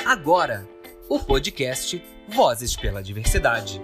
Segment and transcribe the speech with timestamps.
[0.05, 0.70] Agora,
[1.09, 3.81] o podcast Vozes pela Diversidade.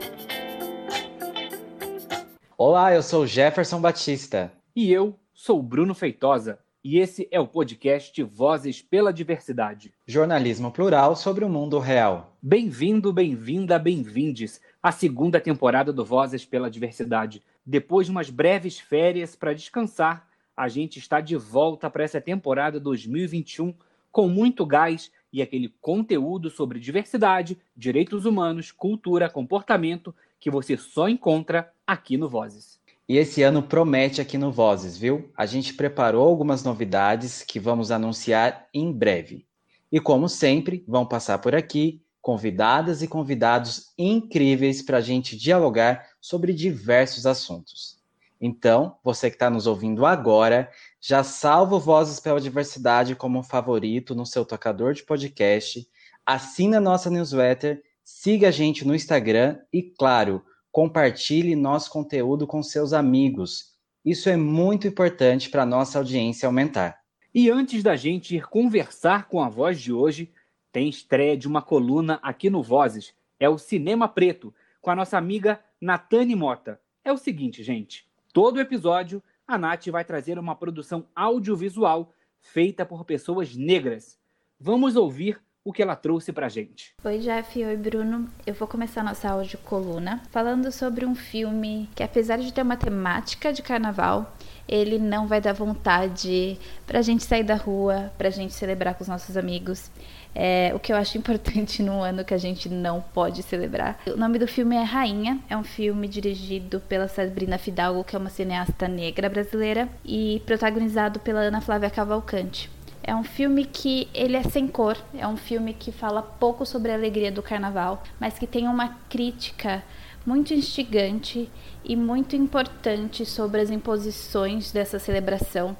[2.56, 4.54] Olá, eu sou Jefferson Batista.
[4.76, 9.94] E eu sou Bruno Feitosa e esse é o podcast Vozes pela Diversidade.
[10.06, 12.36] Jornalismo plural sobre o mundo real.
[12.42, 17.42] Bem-vindo, bem-vinda, bem-vindes à segunda temporada do Vozes pela Diversidade.
[17.66, 22.82] Depois de umas breves férias para descansar, a gente está de volta para essa temporada
[22.82, 23.74] 2021
[24.12, 31.08] com muito gás e aquele conteúdo sobre diversidade, direitos humanos, cultura, comportamento que você só
[31.08, 32.83] encontra aqui no Vozes.
[33.14, 35.32] E esse ano promete aqui no Vozes, viu?
[35.38, 39.46] A gente preparou algumas novidades que vamos anunciar em breve.
[39.92, 46.08] E como sempre, vão passar por aqui convidadas e convidados incríveis para a gente dialogar
[46.20, 48.00] sobre diversos assuntos.
[48.42, 50.68] Então, você que está nos ouvindo agora,
[51.00, 55.88] já salva o Vozes pela Diversidade como favorito no seu tocador de podcast,
[56.26, 60.44] assina nossa newsletter, siga a gente no Instagram e, claro,
[60.74, 63.76] compartilhe nosso conteúdo com seus amigos.
[64.04, 67.00] Isso é muito importante para nossa audiência aumentar.
[67.32, 70.34] E antes da gente ir conversar com a voz de hoje,
[70.72, 73.14] tem estreia de uma coluna aqui no Vozes.
[73.40, 76.82] É o Cinema Preto, com a nossa amiga Natane Mota.
[77.06, 78.08] É o seguinte, gente.
[78.34, 84.18] Todo episódio, a Nath vai trazer uma produção audiovisual feita por pessoas negras.
[84.60, 86.94] Vamos ouvir o que ela trouxe pra gente.
[87.04, 87.64] Oi, Jeff.
[87.64, 88.28] Oi, Bruno.
[88.46, 92.76] Eu vou começar nossa áudio coluna falando sobre um filme que, apesar de ter uma
[92.76, 94.36] temática de carnaval,
[94.68, 99.08] ele não vai dar vontade pra gente sair da rua, pra gente celebrar com os
[99.08, 99.90] nossos amigos.
[100.36, 104.00] É, o que eu acho importante num ano que a gente não pode celebrar.
[104.08, 108.20] O nome do filme é Rainha, é um filme dirigido pela Sabrina Fidalgo, que é
[108.20, 112.70] uma cineasta negra brasileira, e protagonizado pela Ana Flávia Cavalcante.
[113.06, 116.90] É um filme que ele é sem cor, é um filme que fala pouco sobre
[116.90, 119.84] a alegria do carnaval, mas que tem uma crítica
[120.26, 121.50] muito instigante
[121.84, 125.76] e muito importante sobre as imposições dessa celebração,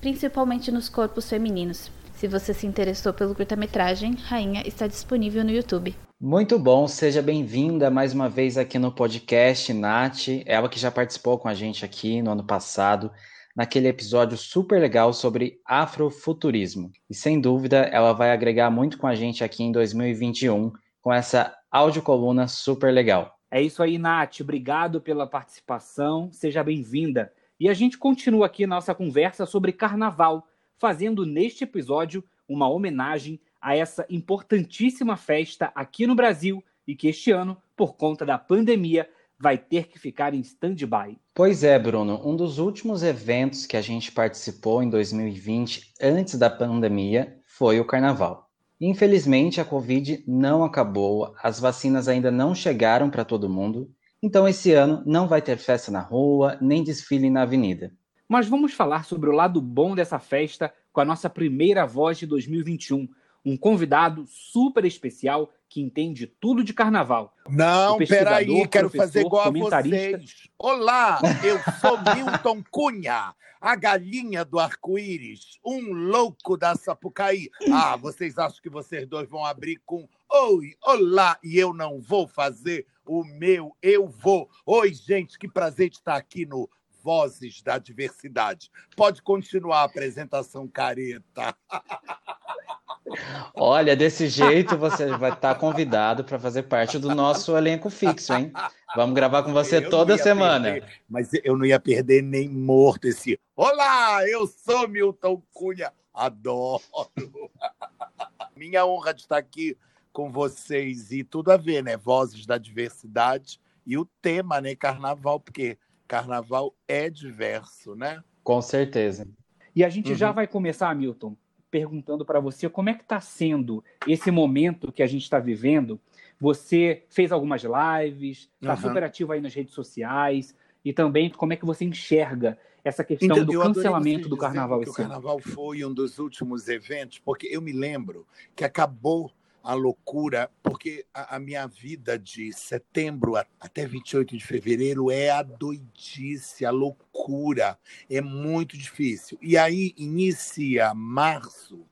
[0.00, 1.90] principalmente nos corpos femininos.
[2.14, 5.94] Se você se interessou pelo curta-metragem, Rainha está disponível no YouTube.
[6.18, 10.28] Muito bom, seja bem-vinda mais uma vez aqui no podcast, Nath.
[10.46, 13.10] Ela que já participou com a gente aqui no ano passado
[13.54, 16.90] naquele episódio super legal sobre afrofuturismo.
[17.08, 21.54] E sem dúvida, ela vai agregar muito com a gente aqui em 2021 com essa
[21.70, 23.36] audiocoluna super legal.
[23.50, 24.40] É isso aí, Nath.
[24.40, 26.30] Obrigado pela participação.
[26.32, 27.32] Seja bem-vinda.
[27.60, 30.46] E a gente continua aqui nossa conversa sobre carnaval,
[30.78, 37.30] fazendo neste episódio uma homenagem a essa importantíssima festa aqui no Brasil e que este
[37.30, 39.08] ano, por conta da pandemia,
[39.42, 41.18] vai ter que ficar em stand-by.
[41.34, 42.20] Pois é, Bruno.
[42.24, 47.84] Um dos últimos eventos que a gente participou em 2020, antes da pandemia, foi o
[47.84, 48.48] Carnaval.
[48.80, 53.90] Infelizmente, a Covid não acabou, as vacinas ainda não chegaram para todo mundo,
[54.22, 57.92] então esse ano não vai ter festa na rua, nem desfile na avenida.
[58.28, 62.26] Mas vamos falar sobre o lado bom dessa festa com a nossa primeira voz de
[62.26, 63.08] 2021,
[63.44, 67.34] um convidado super especial que entende tudo de carnaval.
[67.48, 70.48] Não, peraí, quero fazer igual a vocês.
[70.58, 77.48] Olá, eu sou Milton Cunha, a galinha do arco-íris, um louco da Sapucaí.
[77.72, 82.26] Ah, vocês acham que vocês dois vão abrir com Oi, olá, e eu não vou
[82.26, 84.48] fazer o meu, eu vou.
[84.64, 86.70] Oi, gente, que prazer de estar aqui no
[87.02, 88.70] Vozes da Diversidade.
[88.96, 91.56] Pode continuar a apresentação careta.
[93.54, 98.52] Olha, desse jeito você vai estar convidado para fazer parte do nosso elenco fixo, hein?
[98.94, 100.72] Vamos gravar com você eu toda semana.
[100.72, 103.38] Perder, mas eu não ia perder nem morto esse.
[103.56, 105.92] Olá, eu sou Milton Cunha.
[106.14, 106.82] Adoro.
[108.56, 109.76] Minha honra de estar aqui
[110.12, 111.96] com vocês e tudo a ver, né?
[111.96, 114.74] Vozes da diversidade e o tema, né?
[114.76, 115.78] Carnaval, porque
[116.12, 118.22] carnaval é diverso, né?
[118.44, 119.26] Com certeza.
[119.74, 120.14] E a gente uhum.
[120.14, 121.34] já vai começar, Milton,
[121.70, 125.98] perguntando para você como é que está sendo esse momento que a gente está vivendo.
[126.38, 128.80] Você fez algumas lives, está uhum.
[128.80, 130.54] super ativo aí nas redes sociais
[130.84, 134.90] e também como é que você enxerga essa questão então, do cancelamento do carnaval esse
[134.90, 139.32] O carnaval foi um dos últimos eventos, porque eu me lembro que acabou
[139.62, 145.42] a loucura, porque a, a, minha vida de setembro até 28 de fevereiro é a
[145.42, 147.78] doidice, a loucura.
[148.10, 149.38] É muito difícil.
[149.40, 151.86] E aí inicia março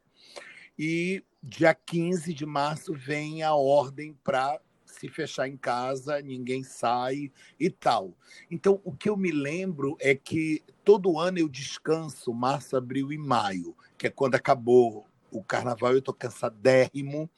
[0.79, 7.33] E dia 15 de março vem a ordem para se fechar em casa, ninguém sai
[7.59, 8.15] e tal.
[8.51, 13.17] Então, o que eu me lembro é que todo ano eu descanso março, abril e
[13.17, 17.31] maio, que é quando acabou o carnaval, eu estou cansadérrimo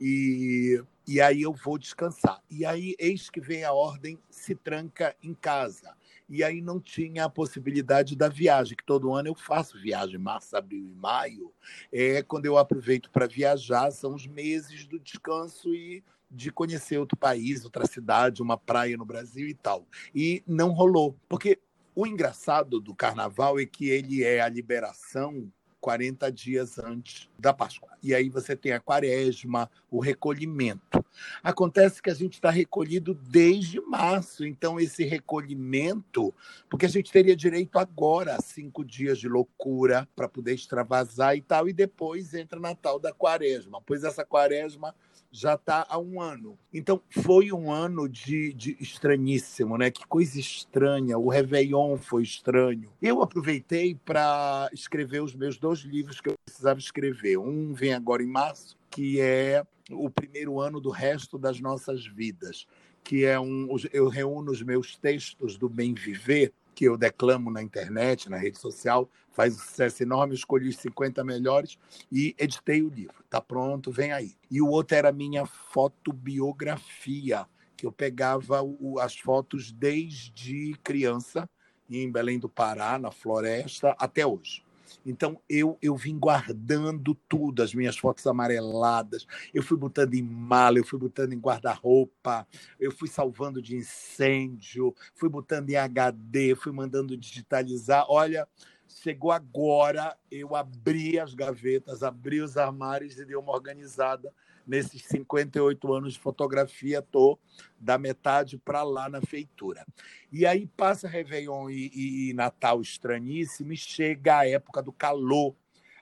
[0.00, 2.42] e, e aí eu vou descansar.
[2.50, 5.96] E aí, eis que vem a ordem, se tranca em casa.
[6.28, 10.56] E aí não tinha a possibilidade da viagem, que todo ano eu faço viagem, março,
[10.56, 11.52] abril e maio.
[11.90, 17.16] É quando eu aproveito para viajar, são os meses do descanso e de conhecer outro
[17.16, 19.86] país, outra cidade, uma praia no Brasil e tal.
[20.14, 21.58] E não rolou, porque
[21.94, 25.50] o engraçado do carnaval é que ele é a liberação
[25.88, 27.88] 40 dias antes da Páscoa.
[28.02, 31.02] E aí você tem a quaresma, o recolhimento.
[31.42, 36.34] Acontece que a gente está recolhido desde março, então esse recolhimento,
[36.68, 41.40] porque a gente teria direito agora a cinco dias de loucura para poder extravasar e
[41.40, 43.80] tal, e depois entra Natal da quaresma.
[43.80, 44.94] Pois essa quaresma
[45.30, 46.58] já está há um ano.
[46.72, 49.90] Então, foi um ano de, de, estranhíssimo, né?
[49.90, 51.18] Que coisa estranha.
[51.18, 52.90] O Réveillon foi estranho.
[53.00, 57.38] Eu aproveitei para escrever os meus dois livros que eu precisava escrever.
[57.38, 62.66] Um vem agora em março, que é o primeiro ano do resto das nossas vidas,
[63.04, 63.68] que é um.
[63.92, 68.56] Eu reúno os meus textos do Bem Viver que eu declamo na internet, na rede
[68.56, 71.78] social, faz um sucesso enorme, escolhi os 50 melhores
[72.10, 73.22] e editei o livro.
[73.24, 74.34] Está pronto, vem aí.
[74.50, 77.46] E o outro era minha fotobiografia,
[77.76, 81.48] que eu pegava o, as fotos desde criança,
[81.88, 84.64] em Belém do Pará, na floresta, até hoje.
[85.06, 89.24] Então eu, eu vim guardando tudo, as minhas fotos amareladas,
[89.54, 92.44] eu fui botando em mala, eu fui botando em guarda-roupa,
[92.80, 98.04] eu fui salvando de incêndio, fui botando em HD, fui mandando digitalizar.
[98.08, 98.48] Olha,
[98.88, 104.32] chegou agora, eu abri as gavetas, abri os armários e dei uma organizada
[104.66, 107.38] nesses 58 anos de fotografia, estou
[107.78, 109.86] da metade para lá na feitura.
[110.30, 115.54] E aí passa Réveillon e, e Natal estranhíssimo e chega a época do calor,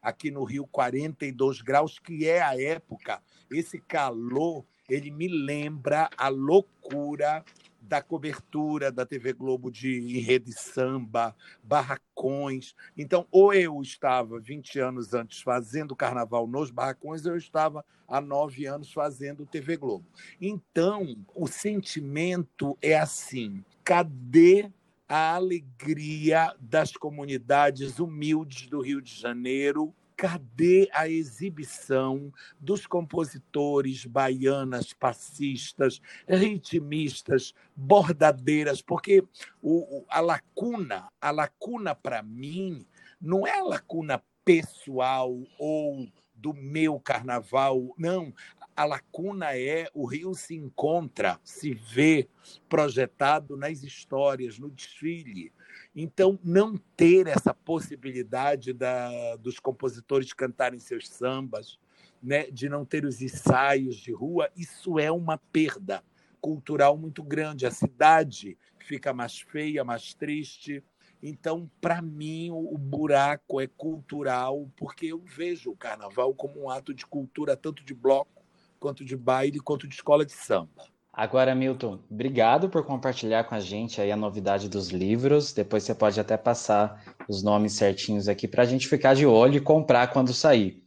[0.02, 6.28] aqui no Rio, 42 graus, que é a época, esse calor, ele me lembra a
[6.28, 7.44] loucura
[7.88, 12.74] da cobertura da TV Globo de rede samba, barracões.
[12.96, 18.20] Então, ou eu estava 20 anos antes fazendo carnaval nos barracões, ou eu estava há
[18.20, 20.04] nove anos fazendo TV Globo.
[20.40, 24.70] Então, o sentimento é assim: cadê
[25.08, 34.92] a alegria das comunidades humildes do Rio de Janeiro cadê a exibição dos compositores baianas,
[34.92, 38.80] passistas, ritmistas, bordadeiras?
[38.80, 39.22] Porque
[39.60, 42.86] o, a lacuna, a lacuna para mim,
[43.20, 48.32] não é a lacuna pessoal ou do meu carnaval, não.
[48.76, 52.28] A lacuna é o Rio se encontra, se vê
[52.69, 55.52] projetado nas histórias, no desfile.
[55.98, 61.78] Então, não ter essa possibilidade da, dos compositores cantarem seus sambas,
[62.22, 66.04] né, de não ter os ensaios de rua, isso é uma perda
[66.38, 67.64] cultural muito grande.
[67.64, 70.84] A cidade fica mais feia, mais triste.
[71.22, 76.93] Então, para mim, o buraco é cultural, porque eu vejo o carnaval como um ato
[76.93, 78.44] de cultura, tanto de bloco,
[78.79, 80.84] quanto de baile, quanto de escola de samba.
[81.17, 85.51] Agora, Milton, obrigado por compartilhar com a gente aí a novidade dos livros.
[85.51, 89.56] Depois você pode até passar os nomes certinhos aqui para a gente ficar de olho
[89.56, 90.85] e comprar quando sair.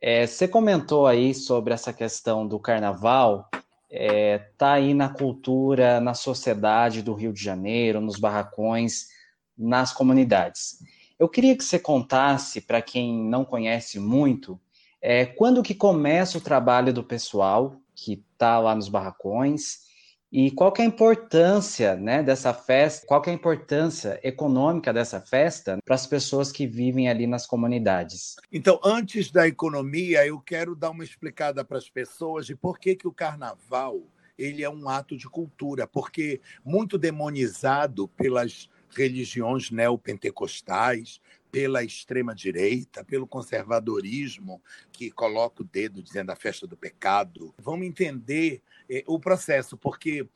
[0.00, 3.46] É, você comentou aí sobre essa questão do carnaval,
[3.90, 9.08] é, tá aí na cultura, na sociedade do Rio de Janeiro, nos barracões,
[9.56, 10.78] nas comunidades.
[11.18, 14.58] Eu queria que você contasse para quem não conhece muito,
[15.02, 19.88] é, quando que começa o trabalho do pessoal que está lá nos barracões.
[20.30, 24.92] E qual que é a importância né, dessa festa, qual que é a importância econômica
[24.92, 28.36] dessa festa para as pessoas que vivem ali nas comunidades?
[28.52, 32.94] Então, antes da economia, eu quero dar uma explicada para as pessoas de por que,
[32.94, 34.02] que o carnaval
[34.36, 43.26] ele é um ato de cultura, porque muito demonizado pelas religiões neopentecostais, pela extrema-direita, pelo
[43.26, 44.62] conservadorismo,
[44.92, 47.54] que coloca o dedo dizendo a festa do pecado.
[47.58, 50.28] Vamos entender eh, o processo, porque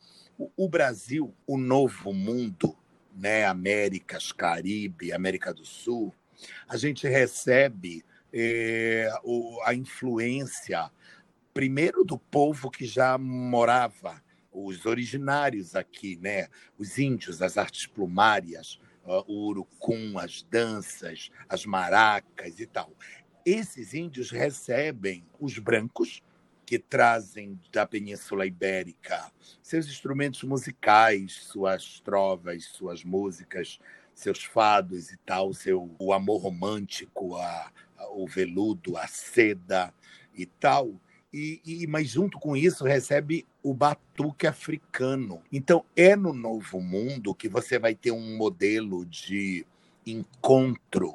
[0.57, 2.77] o, Brasil, o novo mundo,
[3.15, 6.15] né, Américas, Caribe, América do Sul,
[6.67, 10.91] a gente recebe eh, o, a influência,
[11.53, 18.79] primeiro, do povo que já morava, os originários aqui, né, os índios, as artes plumárias,
[19.05, 22.93] o urucum, as danças, as maracas e tal.
[23.45, 26.23] esses índios recebem os brancos,
[26.65, 29.31] que trazem da Península Ibérica
[29.63, 33.79] seus instrumentos musicais, suas trovas, suas músicas,
[34.15, 39.93] seus fados e tal, seu o amor romântico, a, a, o veludo, a seda
[40.35, 40.95] e tal.
[41.33, 45.43] E, e, mas junto com isso recebe o batuque africano.
[45.51, 49.67] Então é no Novo Mundo que você vai ter um modelo de
[50.07, 51.15] encontro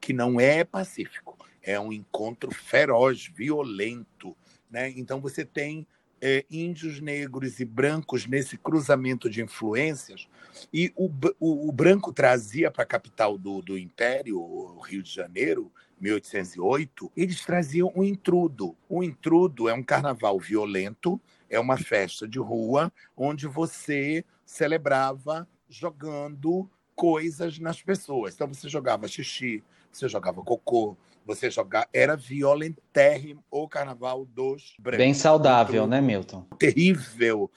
[0.00, 4.36] que não é pacífico, é um encontro feroz, violento.
[4.68, 4.92] Né?
[4.96, 5.86] Então você tem
[6.20, 10.28] é, índios negros e brancos nesse cruzamento de influências,
[10.72, 15.12] e o, o, o branco trazia para a capital do, do Império, o Rio de
[15.12, 15.70] Janeiro,
[16.02, 18.76] 1808, eles traziam um intrudo.
[18.88, 26.68] O intrudo é um carnaval violento, é uma festa de rua onde você celebrava jogando
[26.96, 28.34] coisas nas pessoas.
[28.34, 31.88] Então você jogava xixi, você jogava cocô, você jogar.
[31.92, 34.98] Era violentérrimo o carnaval dos brancos.
[34.98, 36.42] Bem saudável, né, Milton?
[36.58, 37.50] Terrível.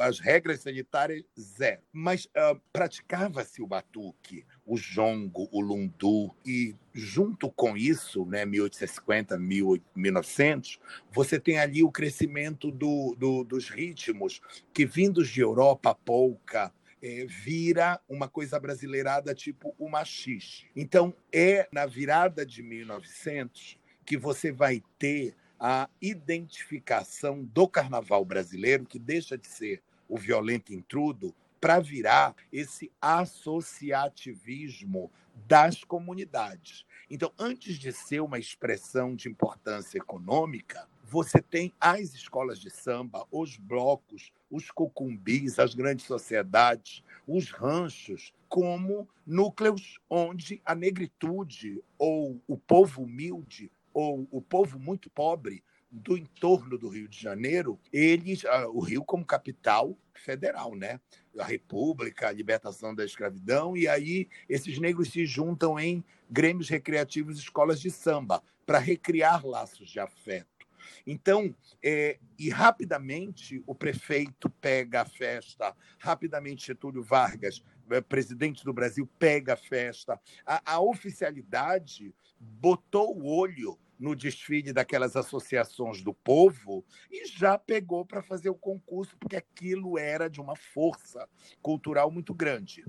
[0.00, 1.80] As regras sanitárias, zero.
[1.92, 6.34] Mas uh, praticava-se o batuque, o jongo, o lundu.
[6.44, 10.78] E junto com isso, né, 1850, 1900,
[11.10, 14.40] você tem ali o crescimento do, do, dos ritmos
[14.72, 16.72] que, vindos de Europa, polka,
[17.02, 20.66] é, vira uma coisa brasileirada tipo o machixe.
[20.76, 28.84] Então, é na virada de 1900 que você vai ter a identificação do carnaval brasileiro,
[28.84, 35.10] que deixa de ser o violento intrudo, para virar esse associativismo
[35.46, 36.84] das comunidades.
[37.10, 43.26] Então, antes de ser uma expressão de importância econômica, você tem as escolas de samba,
[43.30, 52.40] os blocos, os cucumbis, as grandes sociedades, os ranchos, como núcleos onde a negritude ou
[52.46, 58.44] o povo humilde ou o povo muito pobre do entorno do Rio de Janeiro, eles,
[58.44, 61.00] ah, o Rio como capital federal, né?
[61.38, 67.38] A República, a libertação da escravidão, e aí esses negros se juntam em grêmios recreativos,
[67.38, 70.58] escolas de samba, para recriar laços de afeto
[71.06, 78.72] então, é, e rapidamente o prefeito pega a festa, rapidamente Getúlio Vargas, é, presidente do
[78.72, 80.20] Brasil, pega a festa.
[80.44, 88.04] A, a oficialidade botou o olho no desfile daquelas associações do povo e já pegou
[88.04, 91.28] para fazer o concurso, porque aquilo era de uma força
[91.60, 92.84] cultural muito grande.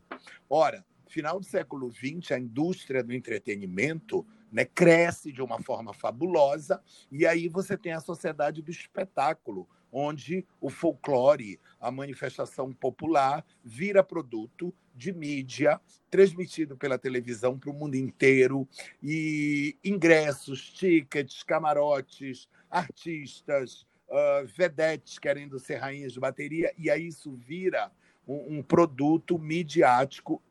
[0.50, 6.82] Ora, final do século XX, a indústria do entretenimento né, cresce de uma forma fabulosa,
[7.12, 14.04] e aí você tem a sociedade do espetáculo, onde o folclore, a manifestação popular, vira
[14.04, 15.80] produto de mídia,
[16.10, 18.68] transmitido pela televisão para o mundo inteiro,
[19.02, 27.32] e ingressos, tickets, camarotes, artistas, uh, vedetes querendo ser rainhas de bateria, e aí isso
[27.32, 27.92] vira
[28.28, 30.42] um, um produto midiático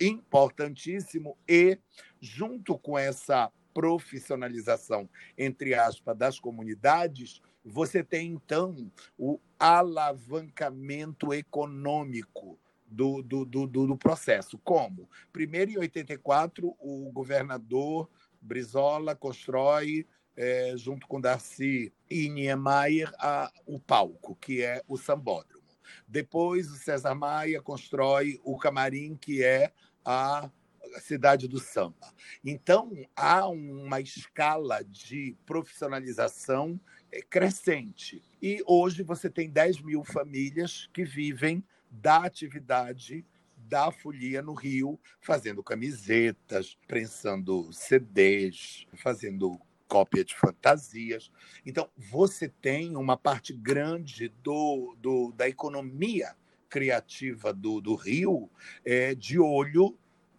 [0.00, 1.78] importantíssimo e,
[2.20, 5.06] junto com essa profissionalização,
[5.36, 14.56] entre aspas, das comunidades, você tem, então, o alavancamento econômico do, do, do, do processo.
[14.64, 15.10] Como?
[15.30, 18.08] Primeiro, em 84, o governador
[18.40, 25.66] Brizola constrói, é, junto com Darcy e Niemeyer, a, o palco, que é o sambódromo.
[26.08, 29.70] Depois, o César Maia constrói o camarim, que é
[30.02, 30.50] a
[31.00, 32.12] cidade do samba.
[32.44, 36.80] Então, há uma escala de profissionalização
[37.12, 38.22] eh, crescente.
[38.40, 43.24] E hoje você tem 10 mil famílias que vivem da atividade
[43.56, 51.30] da folia no Rio, fazendo camisetas, prensando CDs, fazendo cópia de fantasias.
[51.64, 56.34] Então, você tem uma parte grande do, do da economia
[56.68, 58.50] criativa do, do Rio
[58.84, 59.96] é, de olho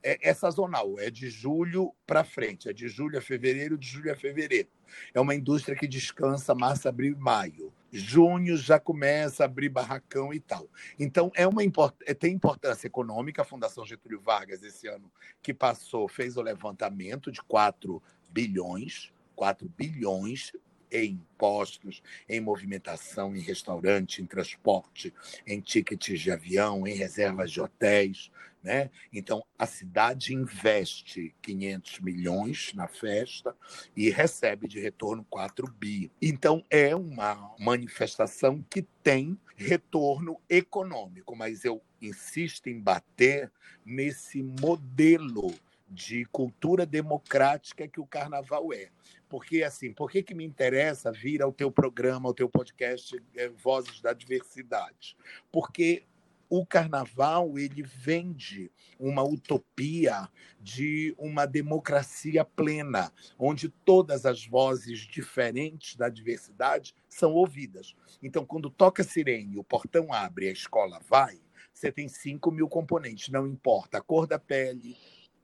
[0.08, 4.10] é, é sazonal, é de julho para frente, é de julho a fevereiro, de julho
[4.10, 4.70] a fevereiro.
[5.14, 7.74] É uma indústria que descansa março, abril e maio.
[7.92, 10.70] Junho já começa a abrir barracão e tal.
[10.98, 11.62] Então, é uma
[12.06, 13.42] é, tem importância econômica.
[13.42, 15.12] A Fundação Getúlio Vargas, esse ano
[15.42, 20.54] que passou, fez o levantamento de 4 bilhões, 4 bilhões
[20.92, 25.14] em impostos, em movimentação, em restaurante, em transporte,
[25.46, 28.32] em tickets de avião, em reservas de hotéis.
[28.64, 28.90] Né?
[29.14, 33.56] Então, a cidade investe 500 milhões na festa
[33.96, 36.12] e recebe de retorno 4 bi.
[36.22, 43.52] Então, é uma manifestação que tem retorno econômico, mas eu insisto em bater
[43.86, 45.54] nesse modelo
[45.90, 48.90] de cultura democrática que o carnaval é.
[49.30, 53.50] Porque, assim, por que, que me interessa vir ao teu programa, ao teu podcast é,
[53.50, 55.18] Vozes da Diversidade?
[55.52, 56.06] Porque
[56.50, 60.30] o carnaval ele vende uma utopia
[60.60, 67.94] de uma democracia plena, onde todas as vozes diferentes da diversidade são ouvidas.
[68.24, 71.40] Então, quando toca sirene, o portão abre, a escola vai,
[71.74, 74.98] você tem 5 mil componentes, não importa a cor da pele,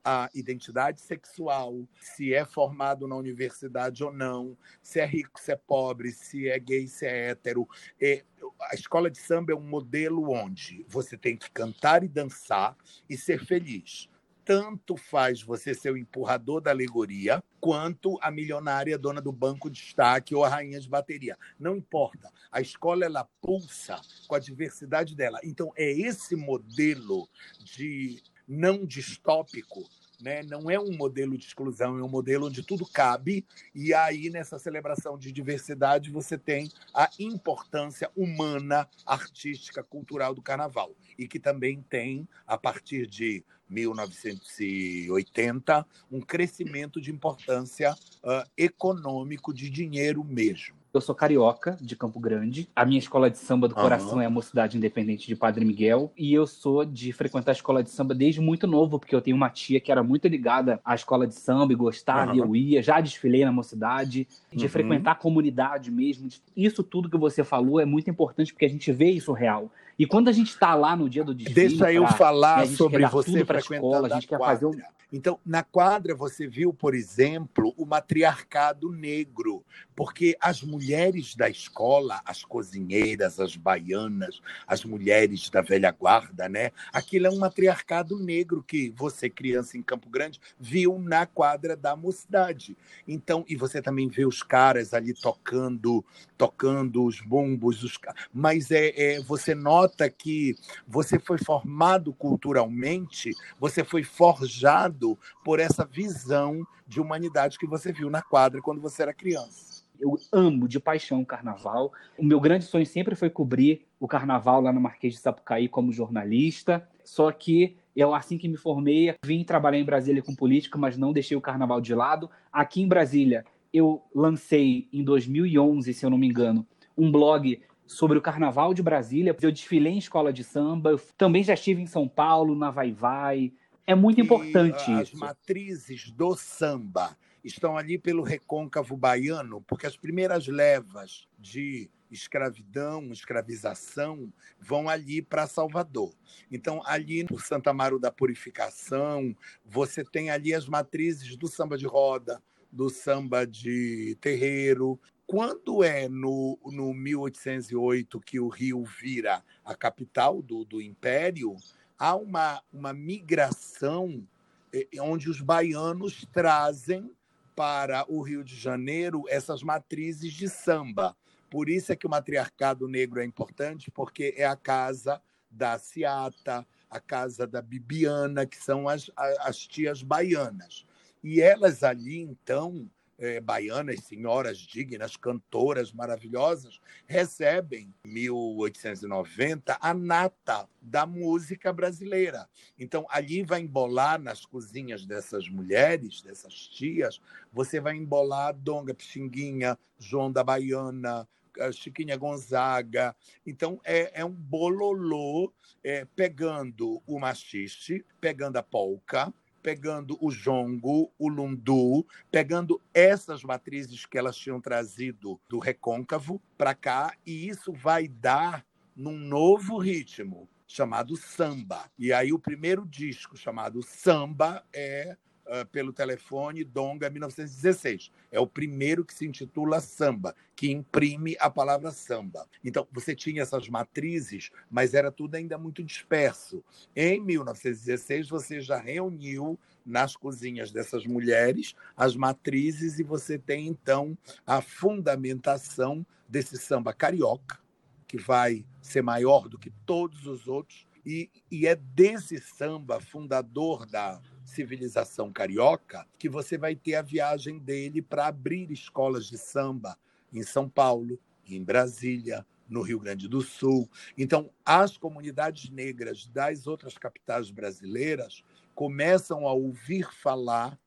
[0.04, 5.56] a identidade sexual, se é formado na universidade ou não, se é rico, se é
[5.56, 7.68] pobre, se é gay, se é hétero.
[8.02, 8.24] É,
[8.62, 12.76] a escola de samba é um modelo onde você tem que cantar e dançar
[13.10, 14.10] e ser feliz.
[14.46, 19.80] Tanto faz você ser o empurrador da alegoria, quanto a milionária dona do banco de
[19.80, 21.38] destaque ou a rainha de bateria.
[21.58, 22.30] Não importa.
[22.52, 25.40] A escola ela pulsa com a diversidade dela.
[25.46, 27.30] Então é esse modelo
[27.64, 29.84] de não distópico,
[30.22, 30.44] né?
[30.44, 34.58] não é um modelo de exclusão, é um modelo onde tudo cabe, e aí nessa
[34.58, 41.84] celebração de diversidade você tem a importância humana, artística, cultural do carnaval, e que também
[41.90, 50.83] tem, a partir de 1980, um crescimento de importância uh, econômico de dinheiro mesmo.
[50.94, 52.70] Eu sou carioca, de Campo Grande.
[52.76, 54.22] A minha escola de samba do coração uhum.
[54.22, 56.12] é a Mocidade Independente de Padre Miguel.
[56.16, 59.36] E eu sou de frequentar a escola de samba desde muito novo, porque eu tenho
[59.36, 62.36] uma tia que era muito ligada à escola de samba e gostava, uhum.
[62.36, 62.84] e eu ia.
[62.84, 64.70] Já desfilei na Mocidade, de uhum.
[64.70, 66.30] frequentar a comunidade mesmo.
[66.56, 69.72] Isso tudo que você falou é muito importante, porque a gente vê isso real.
[69.98, 71.68] E quando a gente está lá no dia do desfile...
[71.68, 74.74] Deixa eu pra, falar né, sobre você para a a gente quer fazer um...
[75.14, 79.64] Então, na quadra, você viu, por exemplo, o matriarcado negro,
[79.96, 86.72] porque as mulheres da escola, as cozinheiras, as baianas, as mulheres da velha guarda, né?
[86.92, 91.96] Aquilo é um matriarcado negro que você, criança em Campo Grande, viu na quadra da
[91.96, 92.76] mocidade.
[93.08, 96.04] Então, e você também vê os caras ali tocando,
[96.36, 98.00] tocando os bumbos, os...
[98.34, 100.56] mas é, é você nota que
[100.88, 108.10] você foi formado culturalmente, você foi forjado por essa visão de humanidade que você viu
[108.10, 109.84] na quadra quando você era criança.
[110.00, 111.94] Eu amo de paixão o carnaval.
[112.18, 115.94] O meu grande sonho sempre foi cobrir o carnaval lá no Marquês de Sapucaí como
[115.94, 116.88] jornalista.
[117.04, 121.14] Só que eu, assim que me formei, vim trabalhar em Brasília com política, mas não
[121.14, 122.30] deixei o carnaval de lado.
[122.52, 126.66] Aqui em Brasília, eu lancei em 2011, se eu não me engano,
[126.98, 127.62] um blog
[127.94, 129.36] sobre o Carnaval de Brasília.
[129.42, 130.92] Eu desfilei em escola de samba.
[130.92, 133.54] Eu também já estive em São Paulo, na Vai Vai.
[133.86, 135.16] É muito importante as isso.
[135.16, 143.12] As matrizes do samba estão ali pelo recôncavo baiano, porque as primeiras levas de escravidão,
[143.12, 146.14] escravização, vão ali para Salvador.
[146.52, 151.88] Então, ali no Santa Amaro da Purificação, você tem ali as matrizes do samba de
[151.88, 155.00] roda, do samba de terreiro.
[155.26, 161.56] Quando é no, no 1808 que o Rio vira a capital do, do Império,
[161.98, 164.28] há uma, uma migração
[164.74, 167.10] eh, onde os baianos trazem
[167.56, 171.16] para o Rio de Janeiro essas matrizes de samba.
[171.50, 176.66] Por isso é que o matriarcado negro é importante, porque é a casa da Ciata,
[176.90, 180.86] a casa da Bibiana, que são as, as tias baianas.
[181.24, 182.90] E elas ali, então,
[183.24, 192.50] é, baianas, senhoras dignas, cantoras maravilhosas, recebem, em 1890, a nata da música brasileira.
[192.78, 199.80] Então, ali vai embolar nas cozinhas dessas mulheres, dessas tias, você vai embolar Donga Pixinguinha,
[199.98, 201.26] João da Baiana,
[201.72, 203.16] Chiquinha Gonzaga.
[203.46, 211.10] Então, é, é um bololô é, pegando o machiste, pegando a polca, pegando o jongo,
[211.18, 217.72] o lundu, pegando essas matrizes que elas tinham trazido do recôncavo para cá, e isso
[217.72, 221.90] vai dar num novo ritmo chamado samba.
[221.98, 225.16] E aí o primeiro disco chamado Samba é
[225.46, 228.12] uh, pelo telefone Donga 1916.
[228.32, 232.48] É o primeiro que se intitula Samba, que imprime a palavra samba.
[232.64, 236.64] Então, você tinha essas matrizes, mas era tudo ainda muito disperso.
[236.96, 244.18] Em 1916, você já reuniu nas cozinhas dessas mulheres as matrizes e você tem então
[244.46, 247.60] a fundamentação desse samba carioca,
[248.08, 253.86] que vai ser maior do que todos os outros, e, e é desse samba fundador
[253.86, 254.22] da
[254.54, 259.98] civilização carioca que você vai ter a viagem dele para abrir escolas de samba
[260.32, 263.90] em São Paulo, em Brasília, no Rio Grande do Sul.
[264.18, 270.80] Então, as comunidades negras das outras capitais brasileiras começam a ouvir falar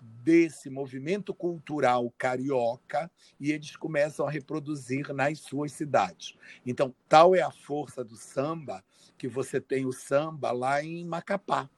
[0.00, 6.36] desse movimento cultural carioca e eles começam a reproduzir nas suas cidades.
[6.66, 8.84] Então, tal é a força do samba
[9.16, 11.70] que você tem o samba lá em Macapá,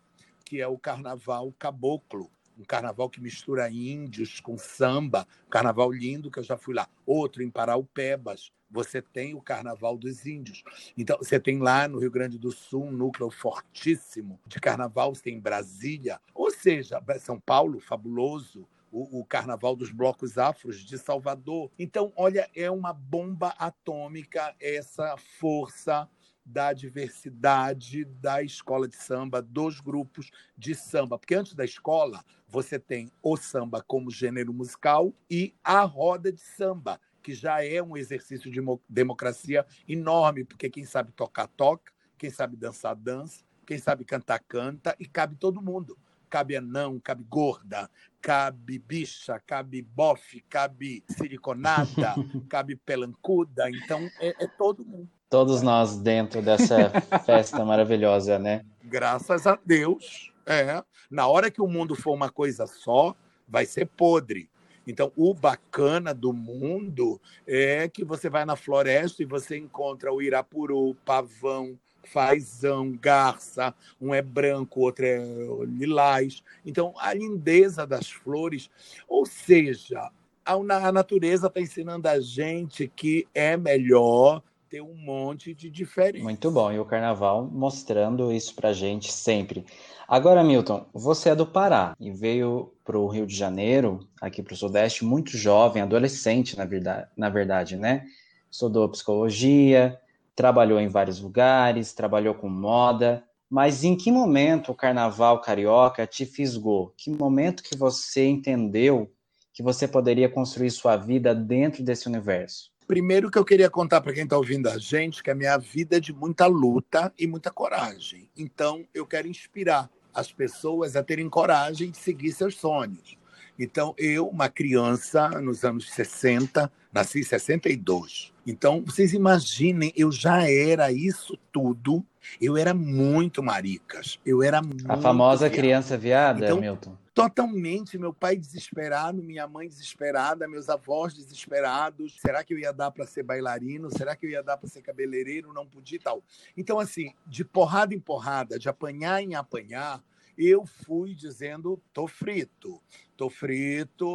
[0.44, 6.30] que é o carnaval caboclo, um carnaval que mistura índios com samba, um carnaval lindo
[6.30, 6.88] que eu já fui lá.
[7.06, 10.64] Outro em Paraupebas, você tem o Carnaval dos Índios.
[10.98, 15.22] Então, você tem lá no Rio Grande do Sul um núcleo fortíssimo de carnaval, você
[15.22, 21.70] tem Brasília, ou seja, São Paulo, fabuloso, o, o, Carnaval dos Blocos Afros de Salvador.
[21.78, 26.08] Então, olha, é uma bomba atômica essa força
[26.44, 31.18] da diversidade da escola de samba, dos grupos de samba.
[31.18, 36.40] Porque antes da escola, você tem o samba como gênero musical e a roda de
[36.40, 42.30] samba, que já é um exercício de democracia enorme, porque quem sabe tocar, toca, quem
[42.30, 45.98] sabe dançar, dança, quem sabe cantar, canta, e cabe todo mundo.
[46.28, 47.88] Cabe anão, cabe gorda,
[48.20, 52.14] cabe bicha, cabe bofe, cabe siliconada,
[52.50, 55.08] cabe pelancuda, então é, é todo mundo.
[55.34, 56.90] Todos nós dentro dessa
[57.26, 58.64] festa maravilhosa, né?
[58.84, 60.32] Graças a Deus.
[60.46, 60.80] É.
[61.10, 63.16] Na hora que o mundo for uma coisa só,
[63.48, 64.48] vai ser podre.
[64.86, 70.22] Então, o bacana do mundo é que você vai na floresta e você encontra o
[70.22, 75.18] irapuru, pavão, fazão, garça, um é branco, outro é
[75.66, 76.44] lilás.
[76.64, 78.70] Então, a lindeza das flores,
[79.08, 80.12] ou seja,
[80.44, 84.40] a natureza está ensinando a gente que é melhor
[84.74, 86.24] ter um monte de diferença.
[86.24, 89.64] Muito bom, e o carnaval mostrando isso para gente sempre.
[90.08, 94.52] Agora, Milton, você é do Pará e veio para o Rio de Janeiro, aqui para
[94.52, 98.04] o Sudeste, muito jovem, adolescente, na verdade, na verdade, né?
[98.50, 99.96] Estudou psicologia,
[100.34, 103.22] trabalhou em vários lugares, trabalhou com moda.
[103.48, 106.92] Mas em que momento o carnaval carioca te fisgou?
[106.96, 109.08] Que momento que você entendeu
[109.52, 112.73] que você poderia construir sua vida dentro desse universo?
[112.86, 115.96] Primeiro que eu queria contar para quem está ouvindo a gente que a minha vida
[115.96, 118.28] é de muita luta e muita coragem.
[118.36, 123.16] Então eu quero inspirar as pessoas a terem coragem de seguir seus sonhos.
[123.58, 128.32] Então eu, uma criança nos anos 60, nasci em 62.
[128.46, 132.04] Então vocês imaginem, eu já era isso tudo.
[132.40, 134.18] Eu era muito maricas.
[134.26, 137.96] Eu era a famosa criança viada, então, Milton totalmente.
[137.96, 142.18] Meu pai desesperado, minha mãe desesperada, meus avós desesperados.
[142.20, 143.88] Será que eu ia dar para ser bailarino?
[143.96, 145.52] Será que eu ia dar para ser cabeleireiro?
[145.52, 146.22] Não podia e tal.
[146.56, 150.02] Então, assim, de porrada em porrada, de apanhar em apanhar,
[150.36, 152.82] eu fui dizendo: tô frito,
[153.16, 154.06] tô frito,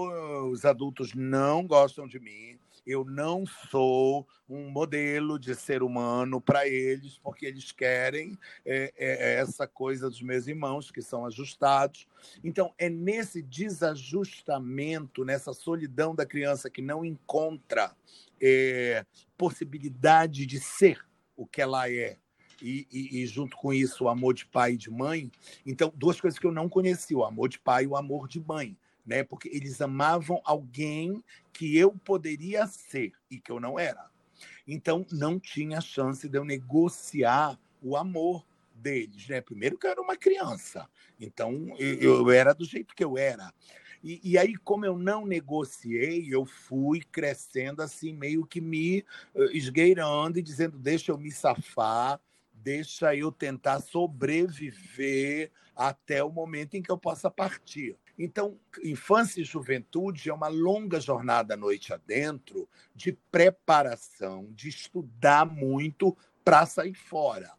[0.51, 6.67] os adultos não gostam de mim eu não sou um modelo de ser humano para
[6.67, 12.07] eles, porque eles querem é, é, é, essa coisa dos meus irmãos, que são ajustados.
[12.43, 17.95] Então, é nesse desajustamento, nessa solidão da criança que não encontra
[18.41, 19.05] é,
[19.37, 20.99] possibilidade de ser
[21.37, 22.17] o que ela é,
[22.61, 25.31] e, e, e, junto com isso o amor de pai e de mãe.
[25.65, 28.39] Então, duas coisas que eu não conheci: o amor de pai e o amor de
[28.39, 28.75] mãe
[29.09, 29.23] né?
[29.23, 34.07] Porque eles amavam alguém que eu poderia ser e que eu não era.
[34.67, 38.45] Então não tinha chance de eu negociar o amor
[38.75, 39.41] deles, né?
[39.41, 40.87] Primeiro que eu era uma criança,
[41.19, 43.51] então eu, eu era do jeito que eu era.
[44.01, 49.03] E, e, aí, como eu não negociei, eu fui crescendo assim, meio que me
[49.35, 52.17] uh, esgueirando e dizendo: deixa eu me safar,
[52.53, 57.97] deixa eu tentar sobreviver até o momento em que eu possa partir.
[58.21, 66.17] Então, infância e juventude é uma longa jornada noite adentro de preparação, de estudar muito
[66.43, 67.49] para sair fora.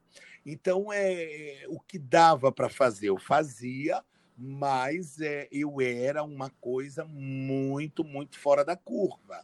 [0.44, 4.04] Então, é o que dava para fazer, eu fazia,
[4.36, 9.42] mas é, eu era uma coisa muito, muito fora da curva.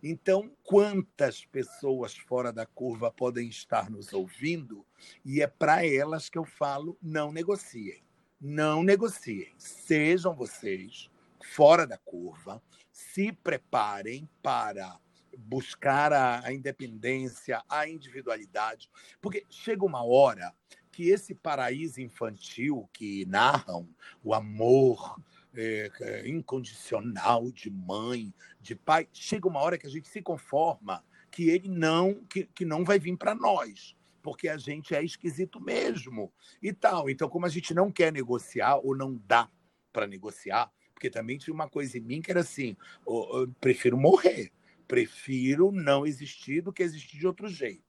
[0.00, 4.86] Então, quantas pessoas fora da curva podem estar nos ouvindo?
[5.24, 8.02] E é para elas que eu falo: não negociem
[8.42, 9.54] não negociem.
[9.56, 11.08] Sejam vocês
[11.40, 14.98] fora da curva, se preparem para
[15.38, 20.52] buscar a, a, independência, a individualidade, porque chega uma hora
[20.90, 23.88] que esse paraíso infantil que narram
[24.22, 25.16] o amor
[25.54, 31.02] é, é incondicional de mãe, de pai, chega uma hora que a gente se conforma
[31.30, 35.60] que ele não que, que não vai vir para nós porque a gente é esquisito
[35.60, 36.32] mesmo
[36.62, 37.10] e tal.
[37.10, 39.50] Então, como a gente não quer negociar ou não dá
[39.92, 44.52] para negociar, porque também tinha uma coisa em mim que era assim: eu, prefiro morrer,
[44.86, 47.82] prefiro não existir do que existir de outro jeito.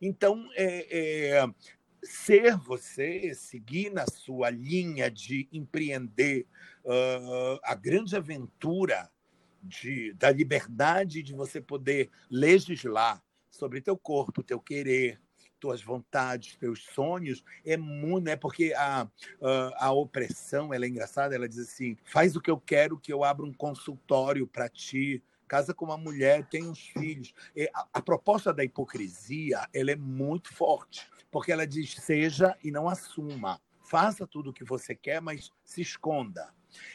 [0.00, 1.46] Então, é, é,
[2.02, 6.46] ser você, seguir na sua linha de empreender
[6.84, 9.10] uh, a grande aventura
[9.62, 15.20] de, da liberdade de você poder legislar sobre teu corpo, teu querer,
[15.64, 18.36] tuas vontades, teus sonhos, é muito, né?
[18.36, 19.08] Porque a,
[19.40, 23.10] a, a, opressão, ela é engraçada, ela diz assim: faz o que eu quero, que
[23.10, 25.22] eu abra um consultório para ti.
[25.48, 27.32] Casa com uma mulher, tem uns filhos.
[27.72, 32.86] A, a proposta da hipocrisia, ela é muito forte, porque ela diz: seja e não
[32.86, 33.58] assuma.
[33.80, 36.52] Faça tudo o que você quer, mas se esconda.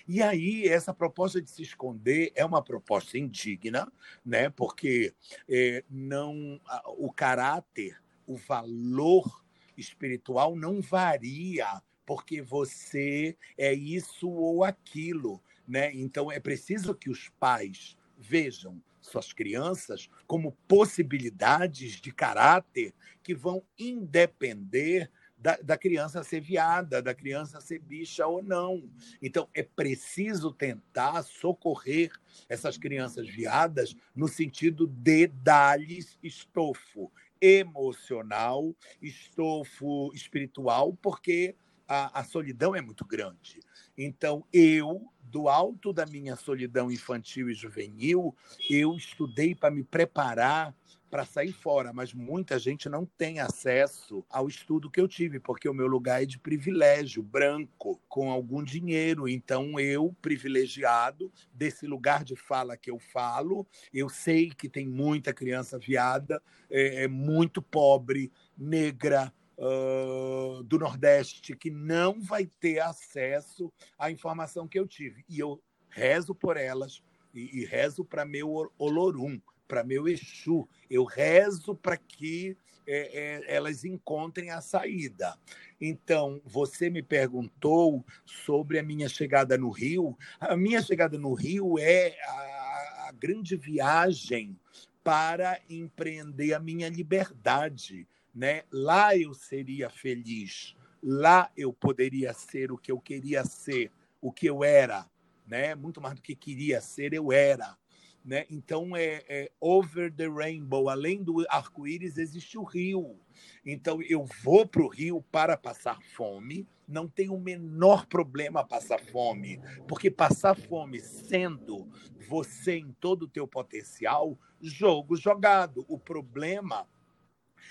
[0.07, 3.91] E aí, essa proposta de se esconder é uma proposta indigna,
[4.23, 4.49] né?
[4.51, 5.13] porque
[5.49, 6.61] é, não
[6.97, 7.97] o caráter
[8.29, 9.43] o valor
[9.75, 15.91] espiritual não varia porque você é isso ou aquilo, né?
[15.95, 23.63] Então é preciso que os pais vejam suas crianças como possibilidades de caráter que vão
[23.79, 28.89] independer da, da, criança ser viada, da criança ser bicha ou não.
[29.21, 32.11] Então, é preciso tentar socorrer
[32.49, 37.09] essas crianças viadas no sentido de dar-lhes estofo
[37.41, 41.55] emocional, estofo espiritual, porque
[41.87, 43.59] a, a solidão é muito grande.
[43.97, 48.35] Então, eu, do alto da minha solidão infantil e juvenil,
[48.69, 50.73] eu estudei para me preparar
[51.09, 55.67] para sair fora, mas muita gente não tem acesso ao estudo que eu tive, porque
[55.67, 59.27] o meu lugar é de privilégio, branco, com algum dinheiro.
[59.27, 65.33] Então, eu, privilegiado, desse lugar de fala que eu falo, eu sei que tem muita
[65.33, 73.69] criança viada, é, é muito pobre, negra, Uh, do Nordeste que não vai ter acesso
[73.97, 75.25] à informação que eu tive.
[75.27, 79.37] E eu rezo por elas e, e rezo para meu Olorum,
[79.69, 80.67] para meu Exu.
[80.89, 85.37] Eu rezo para que é, é, elas encontrem a saída.
[85.79, 90.17] Então, você me perguntou sobre a minha chegada no Rio.
[90.39, 94.59] A minha chegada no Rio é a, a grande viagem
[95.03, 98.07] para empreender a minha liberdade.
[98.33, 98.63] Né?
[98.71, 104.47] Lá eu seria feliz, lá eu poderia ser o que eu queria ser, o que
[104.47, 105.05] eu era,
[105.47, 105.73] né?
[105.73, 107.75] Muito mais do que queria ser, eu era.
[108.23, 108.45] Né?
[108.49, 113.17] Então, é, é, over the rainbow, além do arco-íris, existe o rio.
[113.65, 118.99] Então, eu vou para o rio para passar fome, não tem o menor problema passar
[118.99, 121.87] fome, porque passar fome sendo
[122.27, 125.85] você em todo o teu potencial, jogo jogado.
[125.87, 126.87] O problema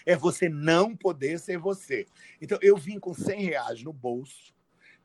[0.07, 2.07] é você não poder ser você.
[2.41, 4.55] Então, eu vim com 100 reais no bolso,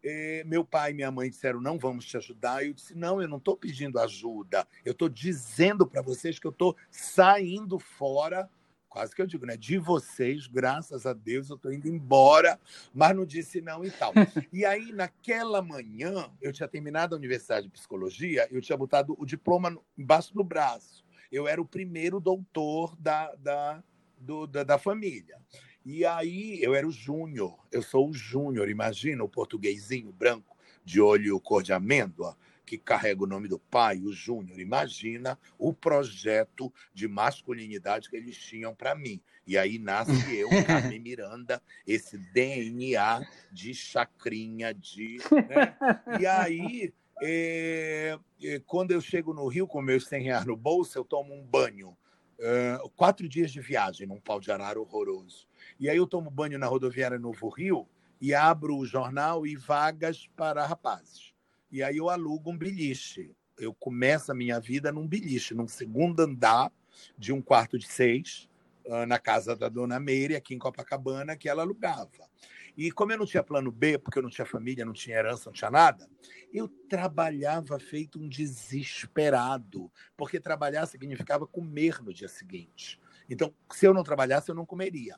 [0.04, 2.66] eh, meu pai e minha mãe disseram: não vamos te ajudar.
[2.66, 4.68] Eu disse: não, eu não estou pedindo ajuda.
[4.84, 8.50] Eu estou dizendo para vocês que eu estou saindo fora.
[8.90, 9.58] Quase que eu digo, né?
[9.58, 12.60] De vocês, graças a Deus, eu estou indo embora,
[12.94, 14.14] mas não disse não e tal.
[14.54, 19.26] E aí, naquela manhã, eu tinha terminado a Universidade de Psicologia, eu tinha botado o
[19.26, 21.04] diploma embaixo do braço.
[21.32, 23.84] Eu era o primeiro doutor da, da,
[24.20, 25.40] do, da, da família.
[25.86, 31.02] E aí eu era o Júnior, eu sou o Júnior, imagina o portuguesinho branco de
[31.02, 34.60] olho cor de amêndoa, que carrega o nome do pai, o Júnior.
[34.60, 39.22] Imagina o projeto de masculinidade que eles tinham para mim.
[39.46, 45.18] E aí nasce eu, Carmen Miranda, esse DNA de chacrinha, de.
[45.50, 45.76] Né?
[46.20, 50.98] E aí, é, é, quando eu chego no Rio com meus 100 reais no bolso,
[50.98, 51.98] eu tomo um banho.
[52.40, 55.48] Uh, quatro dias de viagem num pau de arara horroroso.
[55.84, 57.86] E aí eu tomo banho na rodoviária Novo Rio
[58.22, 61.34] e abro o jornal e vagas para rapazes.
[61.70, 63.36] E aí eu alugo um beliche.
[63.60, 66.72] Eu começo a minha vida num beliche, num segundo andar
[67.18, 68.50] de um quarto de seis,
[68.90, 72.30] ah, na casa da dona Meire, aqui em Copacabana, que ela alugava.
[72.78, 75.50] E como eu não tinha plano B, porque eu não tinha família, não tinha herança,
[75.50, 76.10] não tinha nada,
[76.54, 83.02] eu trabalhava feito um desesperado, porque trabalhar significava comer no dia seguinte.
[83.30, 85.18] Então, se eu não trabalhasse, eu não comeria.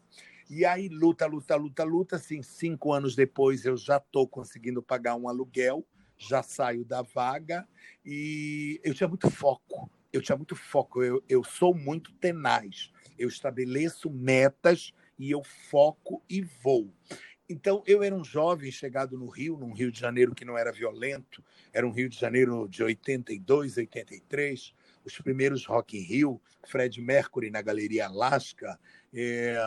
[0.49, 2.15] E aí, luta, luta, luta, luta.
[2.17, 5.86] Assim, cinco anos depois, eu já estou conseguindo pagar um aluguel,
[6.17, 7.67] já saio da vaga.
[8.05, 9.89] E eu tinha muito foco.
[10.13, 11.03] Eu tinha muito foco.
[11.03, 12.91] Eu, eu sou muito tenaz.
[13.17, 16.93] Eu estabeleço metas e eu foco e vou.
[17.47, 20.71] Então, eu era um jovem chegado no Rio, num Rio de Janeiro que não era
[20.71, 24.73] violento, era um Rio de Janeiro de 82, 83,
[25.05, 28.79] os primeiros Rock in Rio, Fred Mercury na Galeria Alaska,
[29.13, 29.57] é,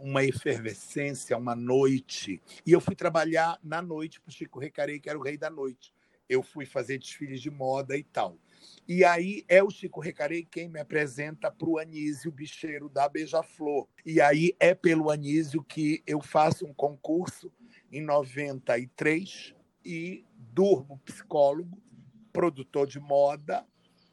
[0.00, 2.40] uma efervescência, uma noite.
[2.64, 5.50] E eu fui trabalhar na noite para o Chico Recarei, que era o rei da
[5.50, 5.92] noite.
[6.28, 8.38] Eu fui fazer desfiles de moda e tal.
[8.86, 13.88] E aí é o Chico Recarei quem me apresenta para o Anísio Bicheiro da Beija-Flor.
[14.04, 17.50] E aí é pelo Anísio que eu faço um concurso
[17.90, 21.80] em 93 e durmo psicólogo,
[22.32, 23.66] produtor de moda.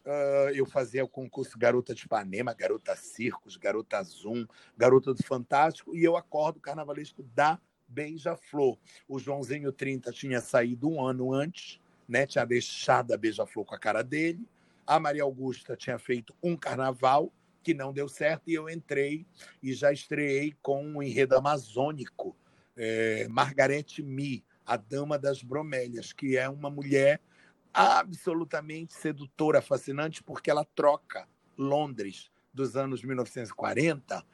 [0.05, 4.45] Uh, eu fazia o concurso Garota de Ipanema, Garota Circos, Garota Zoom,
[4.77, 8.77] Garota do Fantástico, e eu acordo carnavalesco da Beija-Flor.
[9.07, 12.27] O Joãozinho 30 tinha saído um ano antes, né?
[12.27, 14.47] tinha deixado a Beija-Flor com a cara dele.
[14.85, 19.25] A Maria Augusta tinha feito um carnaval que não deu certo e eu entrei
[19.61, 22.37] e já estreiei com um enredo amazônico,
[22.77, 27.19] é, Margarete Mi, a Dama das Bromélias, que é uma mulher
[27.75, 34.25] absolutamente sedutora, fascinante, porque ela troca Londres dos anos 1940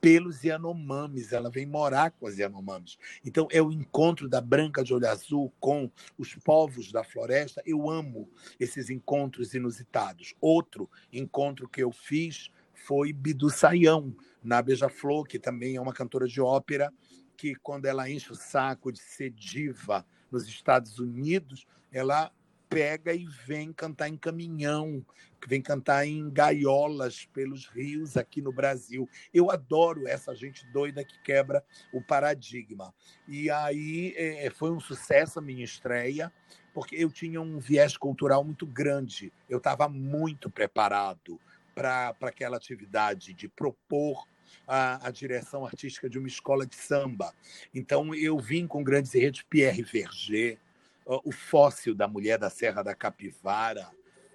[0.00, 2.96] pelos Yanomamis, ela vem morar com as Yanomamis.
[3.24, 7.62] Então, é o encontro da Branca de Olho Azul com os povos da floresta.
[7.66, 10.34] Eu amo esses encontros inusitados.
[10.40, 16.28] Outro encontro que eu fiz foi Bidu Saião, na Beija-Flor, que também é uma cantora
[16.28, 16.92] de ópera,
[17.36, 22.30] que quando ela enche o saco de ser diva nos Estados Unidos, ela
[22.76, 25.02] pega e vem cantar em caminhão,
[25.46, 29.08] vem cantar em gaiolas pelos rios aqui no Brasil.
[29.32, 32.94] Eu adoro essa gente doida que quebra o paradigma.
[33.26, 36.30] E aí é, foi um sucesso a minha estreia,
[36.74, 39.32] porque eu tinha um viés cultural muito grande.
[39.48, 41.40] Eu estava muito preparado
[41.74, 44.28] para aquela atividade de propor
[44.68, 47.32] a, a, direção artística de uma escola de samba.
[47.74, 50.58] Então, eu vim com grandes redes, Pierre Verger,
[51.06, 53.88] o fóssil da mulher da Serra da Capivara,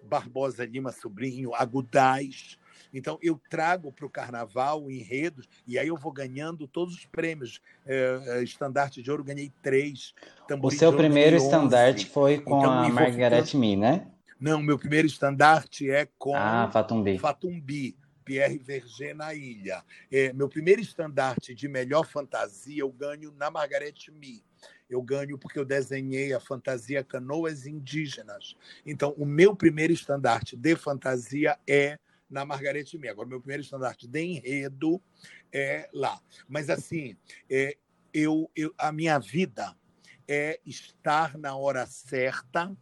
[0.04, 2.58] Barbosa Lima Sobrinho, Agudais.
[2.94, 7.62] Então, eu trago para o carnaval enredos, e aí eu vou ganhando todos os prêmios.
[7.86, 10.14] É, estandarte de ouro, ganhei três.
[10.62, 13.62] O seu primeiro estandarte foi com então, a Margaret ficando...
[13.62, 14.08] Me, né?
[14.40, 17.20] Não, meu primeiro estandarte é com ah, Fatumbi.
[17.20, 17.98] Fatumbi.
[18.24, 19.84] Pierre Verger na ilha.
[20.12, 24.44] É, meu primeiro estandarte de melhor fantasia eu ganho na Margaret Me
[24.92, 28.56] eu ganho porque eu desenhei a fantasia Canoas Indígenas.
[28.86, 31.98] Então, o meu primeiro estandarte de fantasia é
[32.30, 33.08] na Margarete Me.
[33.08, 35.02] Agora, meu primeiro estandarte de enredo
[35.52, 36.22] é lá.
[36.48, 37.16] Mas, assim,
[37.50, 37.78] é,
[38.14, 39.74] eu, eu, a minha vida
[40.28, 42.76] é estar na hora certa,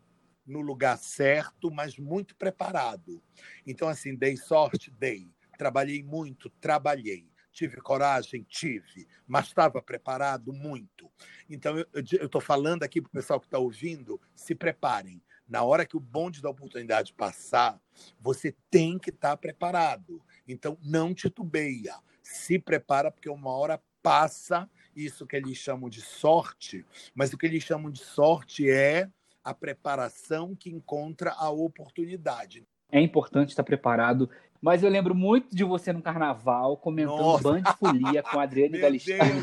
[0.46, 3.22] no lugar certo, mas muito preparado.
[3.68, 4.90] Então, assim, dei sorte?
[4.90, 5.32] Dei.
[5.60, 6.50] Trabalhei muito?
[6.50, 7.29] Trabalhei.
[7.60, 8.46] Tive coragem?
[8.48, 9.06] Tive.
[9.28, 10.54] Mas estava preparado?
[10.54, 11.12] Muito.
[11.50, 15.22] Então, eu estou falando aqui para o pessoal que está ouvindo: se preparem.
[15.46, 17.78] Na hora que o bonde da oportunidade passar,
[18.18, 20.24] você tem que estar tá preparado.
[20.48, 21.96] Então, não titubeia.
[22.24, 27.46] Se prepara, porque uma hora passa isso que eles chamam de sorte, mas o que
[27.46, 29.10] eles chamam de sorte é
[29.44, 32.66] a preparação que encontra a oportunidade.
[32.92, 34.30] É importante estar preparado
[34.62, 37.44] mas eu lembro muito de você no carnaval, comentando Nossa.
[37.44, 39.40] Band Folia com a Adriane Galistani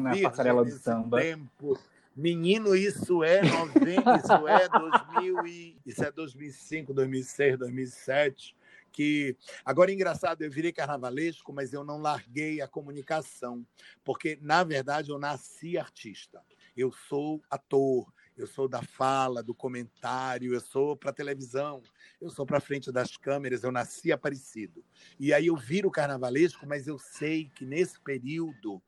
[0.00, 1.20] na passarela do samba.
[1.20, 1.78] Tempo.
[2.14, 8.56] Menino, isso é 90, isso é 2000 e, isso é 2005, 2006, 2007
[8.92, 13.66] que agora é engraçado, eu virei carnavalesco, mas eu não larguei a comunicação,
[14.04, 16.42] porque na verdade eu nasci artista.
[16.76, 21.82] Eu sou ator, eu sou da fala, do comentário, eu sou para televisão,
[22.20, 24.84] eu sou para frente das câmeras, eu nasci aparecido.
[25.18, 28.82] E aí eu viro carnavalesco, mas eu sei que nesse período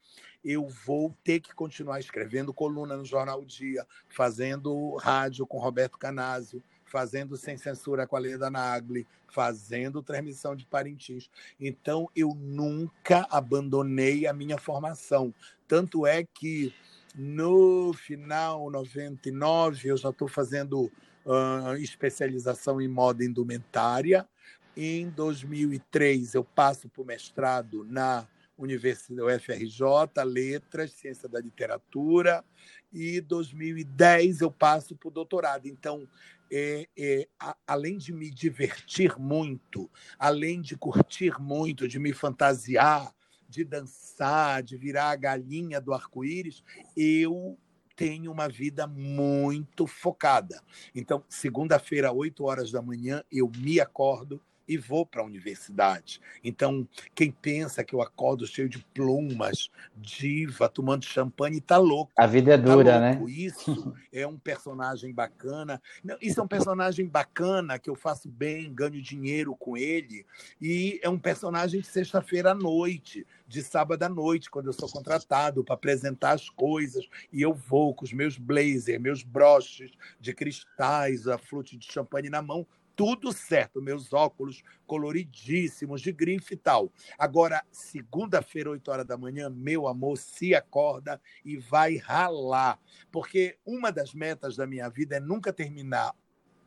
[0.44, 6.62] eu vou ter que continuar escrevendo coluna no Jornal Dia, fazendo rádio com Roberto Canásio,
[6.84, 11.28] fazendo Sem Censura com a Leda Nagli, fazendo transmissão de Parintins.
[11.58, 15.34] Então, eu nunca abandonei a minha formação.
[15.66, 16.72] Tanto é que
[17.14, 20.90] no final 99, eu já estou fazendo
[21.24, 24.28] uh, especialização em moda indumentária.
[24.76, 28.26] Em 2003, eu passo para o mestrado na
[28.58, 32.44] Universidade UFRJ, Letras, Ciência da Literatura.
[32.92, 35.66] E 2010 eu passo para o doutorado.
[35.66, 36.08] Então,
[36.50, 43.12] é, é, a, além de me divertir muito, além de curtir muito, de me fantasiar,
[43.54, 46.64] de dançar, de virar a galinha do arco-íris,
[46.96, 47.56] eu
[47.94, 50.60] tenho uma vida muito focada.
[50.92, 56.20] Então, segunda-feira, 8 horas da manhã, eu me acordo, e vou para a universidade.
[56.42, 62.12] Então, quem pensa que eu acordo cheio de plumas, diva, tomando champanhe, está louco.
[62.16, 63.24] A vida é tá dura, tá né?
[63.28, 65.80] Isso é um personagem bacana.
[66.02, 70.26] Não, isso é um personagem bacana que eu faço bem, ganho dinheiro com ele.
[70.60, 74.88] E é um personagem de sexta-feira à noite, de sábado à noite, quando eu sou
[74.88, 77.06] contratado para apresentar as coisas.
[77.32, 82.30] E eu vou com os meus blazers, meus broches de cristais, a flute de champanhe
[82.30, 86.92] na mão, tudo certo, meus óculos coloridíssimos, de grife e tal.
[87.18, 92.78] Agora, segunda-feira, 8 horas da manhã, meu amor, se acorda e vai ralar.
[93.10, 96.14] Porque uma das metas da minha vida é nunca terminar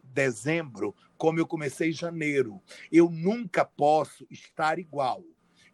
[0.03, 2.61] dezembro como eu comecei janeiro.
[2.91, 5.23] Eu nunca posso estar igual.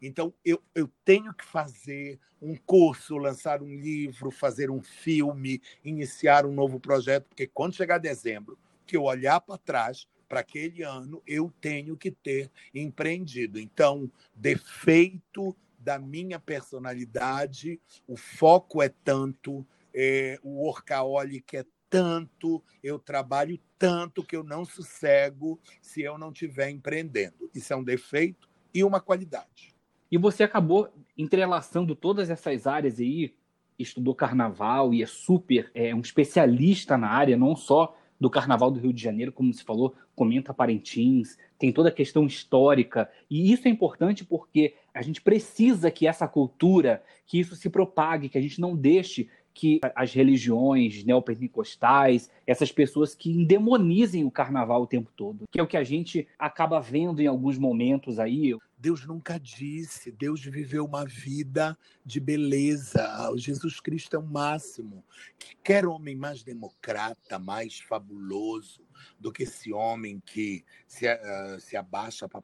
[0.00, 6.44] Então, eu, eu tenho que fazer um curso, lançar um livro, fazer um filme, iniciar
[6.44, 11.22] um novo projeto, porque quando chegar dezembro, que eu olhar para trás, para aquele ano,
[11.26, 13.58] eu tenho que ter empreendido.
[13.58, 22.98] Então, defeito da minha personalidade, o foco é tanto, é, o workaholic é tanto, eu
[22.98, 27.50] trabalho tanto que eu não sossego se eu não estiver empreendendo.
[27.54, 29.74] Isso é um defeito e uma qualidade.
[30.10, 33.34] E você acabou entrelaçando todas essas áreas aí,
[33.78, 38.80] estudou carnaval e é super é um especialista na área, não só do Carnaval do
[38.80, 43.10] Rio de Janeiro, como se falou, comenta Parintins, tem toda a questão histórica.
[43.30, 48.30] E isso é importante porque a gente precisa que essa cultura, que isso se propague,
[48.30, 54.82] que a gente não deixe que as religiões neopentecostais, essas pessoas que endemonizem o carnaval
[54.82, 58.56] o tempo todo, que é o que a gente acaba vendo em alguns momentos aí.
[58.84, 61.74] Deus nunca disse, Deus viveu uma vida
[62.04, 63.02] de beleza.
[63.34, 65.02] Jesus Cristo é o máximo.
[65.38, 68.86] Que quer homem mais democrata, mais fabuloso
[69.18, 72.42] do que esse homem que se, uh, se abaixa para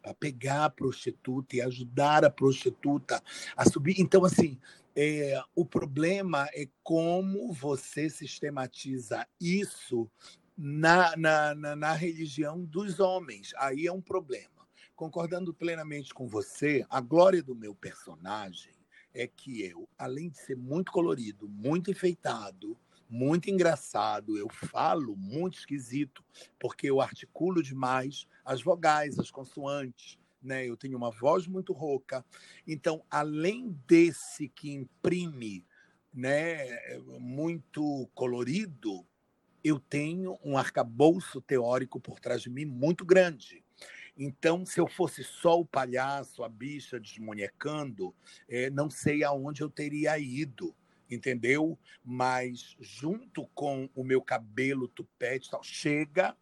[0.00, 3.22] para pegar a prostituta e ajudar a prostituta
[3.54, 4.00] a subir.
[4.00, 4.58] Então, assim,
[4.96, 10.10] é, o problema é como você sistematiza isso
[10.56, 13.52] na, na, na, na religião dos homens.
[13.58, 14.57] Aí é um problema.
[14.98, 18.72] Concordando plenamente com você, a glória do meu personagem
[19.14, 22.76] é que eu, além de ser muito colorido, muito enfeitado,
[23.08, 26.24] muito engraçado, eu falo muito esquisito,
[26.58, 30.66] porque eu articulo demais as vogais, as consoantes né?
[30.66, 32.24] Eu tenho uma voz muito rouca.
[32.66, 35.64] Então, além desse que imprime,
[36.12, 39.06] né, muito colorido,
[39.62, 43.64] eu tenho um arcabouço teórico por trás de mim muito grande.
[44.18, 48.12] Então, se eu fosse só o palhaço, a bicha desmonhecando,
[48.48, 50.74] é, não sei aonde eu teria ido,
[51.08, 51.78] entendeu?
[52.04, 56.36] Mas junto com o meu cabelo tupete, tal, chega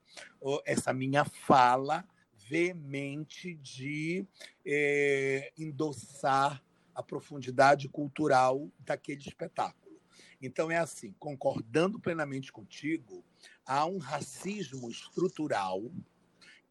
[0.64, 2.03] essa minha fala
[2.49, 4.27] veemente de
[4.64, 6.62] é, endossar
[6.95, 10.01] a profundidade cultural daquele espetáculo.
[10.41, 13.22] Então, é assim, concordando plenamente contigo,
[13.66, 15.83] há um racismo estrutural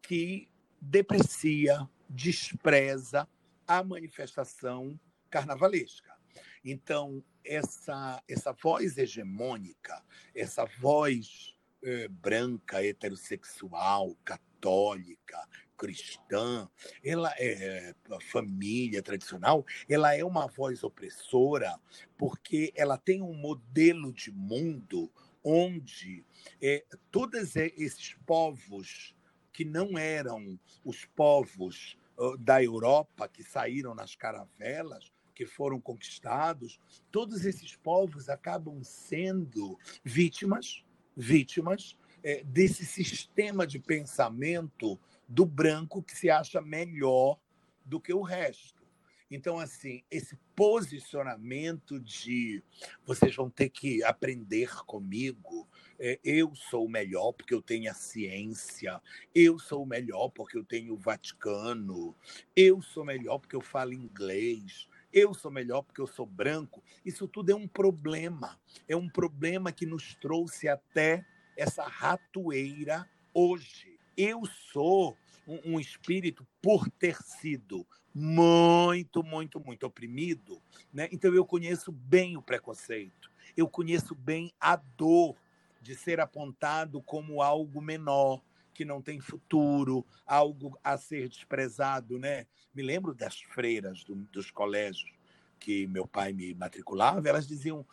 [0.02, 0.48] que
[0.82, 3.28] deprecia, despreza
[3.68, 5.00] a manifestação
[5.30, 6.16] carnavalesca.
[6.64, 10.04] Então, essa, essa voz hegemônica,
[10.34, 15.48] essa voz eh, branca, heterossexual, católica,
[15.78, 16.70] cristã,
[17.04, 17.94] ela é
[18.32, 21.80] família tradicional, ela é uma voz opressora
[22.18, 25.12] porque ela tem um modelo de mundo
[25.44, 26.26] onde
[26.60, 29.15] é, todos esses povos
[29.56, 31.98] que não eram os povos
[32.40, 36.78] da Europa que saíram nas caravelas, que foram conquistados,
[37.10, 40.84] todos esses povos acabam sendo vítimas,
[41.16, 47.40] vítimas é, desse sistema de pensamento do branco que se acha melhor
[47.86, 48.75] do que o resto.
[49.30, 52.64] Então, assim, esse posicionamento de
[53.06, 55.68] vocês vão ter que aprender comigo,
[56.00, 59.02] é, eu sou o melhor porque eu tenho a ciência,
[59.34, 62.16] eu sou o melhor porque eu tenho o Vaticano,
[62.56, 66.84] eu sou melhor porque eu falo inglês, eu sou melhor porque eu sou branco.
[67.04, 68.60] Isso tudo é um problema.
[68.88, 71.26] É um problema que nos trouxe até
[71.58, 73.98] essa ratoeira hoje.
[74.18, 75.18] Eu sou
[75.48, 80.62] um, um espírito por ter sido muito, muito, muito oprimido,
[80.94, 81.10] né?
[81.12, 85.36] Então eu conheço bem o preconceito, eu conheço bem a dor
[85.82, 88.42] de ser apontado como algo menor,
[88.74, 92.48] que não tem futuro, algo a ser desprezado, né?
[92.74, 95.14] Me lembro das freiras do, dos colégios
[95.60, 97.86] que meu pai me matriculava, elas diziam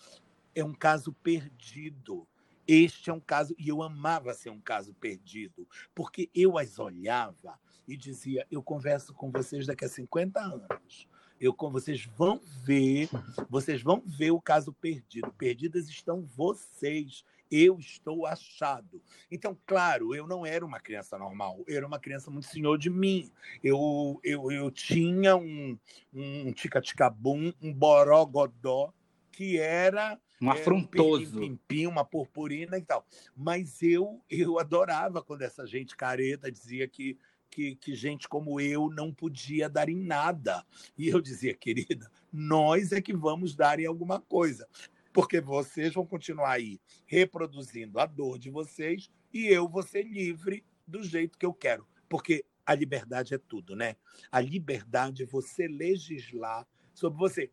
[0.55, 2.27] é um caso perdido.
[2.67, 7.59] Este é um caso, e eu amava ser um caso perdido, porque eu as olhava
[7.87, 11.09] e dizia: eu converso com vocês daqui a 50 anos.
[11.41, 13.09] Eu vocês vão ver,
[13.51, 15.33] vocês vão ver o caso perdido.
[15.33, 17.25] Perdidas estão vocês.
[17.51, 19.03] Eu estou achado.
[19.31, 21.63] Então, claro, eu não era uma criança normal.
[21.67, 23.31] Eu era uma criança muito senhor de mim.
[23.63, 25.77] Eu, eu, eu tinha um,
[26.15, 28.95] um tica-tica-bum, um borogodó,
[29.33, 33.07] que era um afrontoso, um pim, pim, pim, uma purpurina e tal.
[33.37, 37.17] Mas eu eu adorava quando essa gente careta dizia que
[37.53, 40.65] que, que, gente como eu não podia dar em nada.
[40.97, 44.67] E eu dizia, querida, nós é que vamos dar em alguma coisa.
[45.13, 50.65] Porque vocês vão continuar aí reproduzindo a dor de vocês e eu vou ser livre
[50.87, 51.87] do jeito que eu quero.
[52.09, 53.97] Porque a liberdade é tudo, né?
[54.31, 57.51] A liberdade é você legislar sobre você.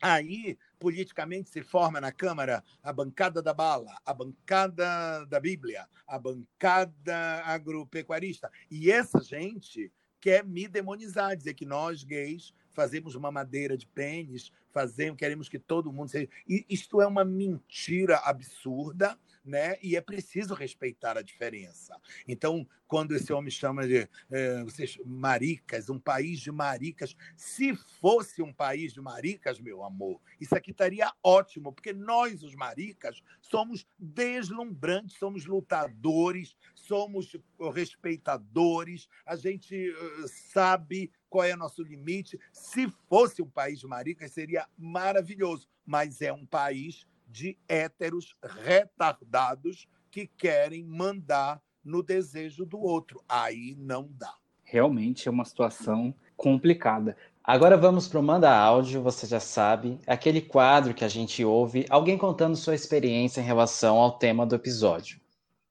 [0.00, 6.18] Aí, politicamente, se forma na Câmara a bancada da bala, a bancada da Bíblia, a
[6.18, 8.50] bancada agropecuarista.
[8.70, 9.90] E essa gente
[10.20, 15.58] quer me demonizar, dizer que nós, gays, fazemos uma madeira de pênis, fazemos, queremos que
[15.58, 16.28] todo mundo seja.
[16.48, 19.76] E isto é uma mentira absurda né?
[19.82, 21.94] E é preciso respeitar a diferença.
[22.26, 28.42] Então, quando esse homem chama de é, vocês maricas, um país de maricas, se fosse
[28.42, 33.86] um país de maricas, meu amor, isso aqui estaria ótimo, porque nós, os maricas, somos
[33.98, 37.36] deslumbrantes, somos lutadores, somos
[37.72, 42.38] respeitadores, a gente uh, sabe qual é o nosso limite.
[42.52, 49.88] Se fosse um país de maricas, seria maravilhoso, mas é um país de héteros retardados
[50.08, 53.20] que querem mandar no desejo do outro.
[53.28, 54.32] Aí não dá.
[54.62, 57.16] Realmente é uma situação complicada.
[57.42, 61.84] Agora vamos para o Manda Áudio, você já sabe, aquele quadro que a gente ouve
[61.90, 65.20] alguém contando sua experiência em relação ao tema do episódio.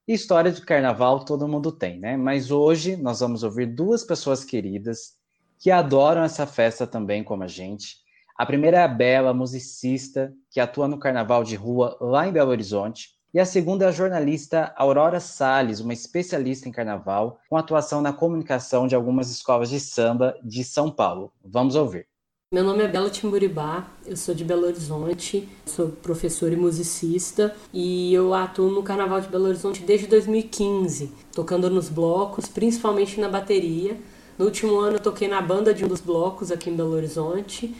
[0.05, 2.17] História de carnaval todo mundo tem, né?
[2.17, 5.13] Mas hoje nós vamos ouvir duas pessoas queridas
[5.57, 8.02] que adoram essa festa também como a gente
[8.35, 12.49] a primeira é a Bela, musicista, que atua no carnaval de rua lá em Belo
[12.49, 13.09] Horizonte.
[13.31, 18.11] E a segunda é a jornalista Aurora Sales, uma especialista em carnaval, com atuação na
[18.11, 21.31] comunicação de algumas escolas de samba de São Paulo.
[21.43, 22.07] Vamos ouvir.
[22.51, 28.13] Meu nome é Bela Timburibá, eu sou de Belo Horizonte, sou professora e musicista e
[28.13, 33.97] eu atuo no Carnaval de Belo Horizonte desde 2015, tocando nos blocos, principalmente na bateria.
[34.37, 37.75] No último ano eu toquei na banda de um dos blocos aqui em Belo Horizonte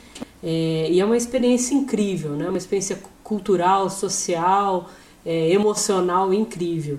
[0.46, 2.46] é, e é uma experiência incrível, né?
[2.50, 4.90] uma experiência cultural, social,
[5.24, 6.98] é, emocional incrível.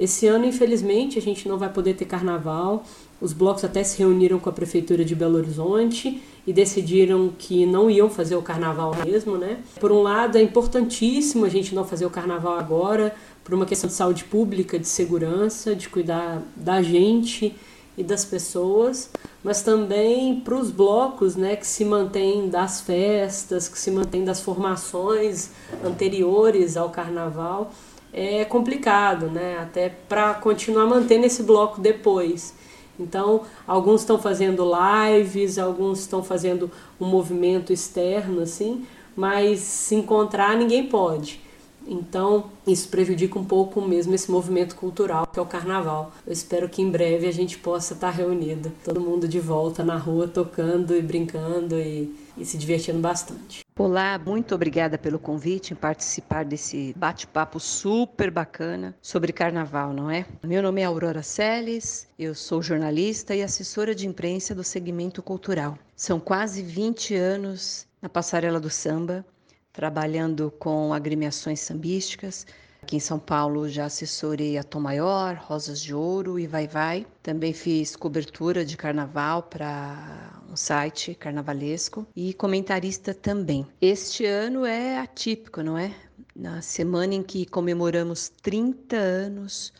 [0.00, 2.84] Esse ano, infelizmente, a gente não vai poder ter carnaval.
[3.20, 7.90] Os blocos até se reuniram com a prefeitura de Belo Horizonte e decidiram que não
[7.90, 9.58] iam fazer o carnaval mesmo, né?
[9.78, 13.14] Por um lado, é importantíssimo a gente não fazer o carnaval agora,
[13.44, 17.54] por uma questão de saúde pública, de segurança, de cuidar da gente
[17.98, 19.10] e das pessoas,
[19.42, 24.40] mas também para os blocos né, que se mantêm das festas, que se mantêm das
[24.40, 25.50] formações
[25.84, 27.72] anteriores ao carnaval,
[28.12, 29.58] é complicado, né?
[29.60, 32.54] até para continuar mantendo esse bloco depois.
[32.98, 36.70] Então, alguns estão fazendo lives, alguns estão fazendo
[37.00, 41.40] um movimento externo, assim, mas se encontrar ninguém pode.
[41.88, 46.12] Então, isso prejudica um pouco mesmo esse movimento cultural que é o carnaval.
[46.26, 49.96] Eu espero que em breve a gente possa estar reunido, todo mundo de volta na
[49.96, 53.64] rua, tocando e brincando e, e se divertindo bastante.
[53.78, 60.26] Olá, muito obrigada pelo convite em participar desse bate-papo super bacana sobre carnaval, não é?
[60.42, 65.78] Meu nome é Aurora Seles, eu sou jornalista e assessora de imprensa do segmento cultural.
[65.96, 69.24] São quase 20 anos na passarela do samba
[69.72, 72.46] trabalhando com agremiações sambísticas.
[72.82, 77.06] Aqui em São Paulo já assessorei a Tom Maior, Rosas de Ouro e Vai Vai.
[77.22, 83.66] Também fiz cobertura de carnaval para um site carnavalesco e comentarista também.
[83.80, 85.94] Este ano é atípico, não é?
[86.34, 89.72] Na semana em que comemoramos 30 anos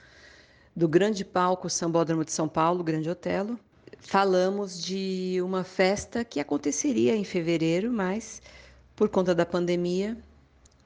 [0.77, 3.59] do grande palco Sambódromo de São Paulo, Grande Otelo,
[3.99, 8.41] falamos de uma festa que aconteceria em fevereiro, mas
[8.99, 10.19] por conta da pandemia,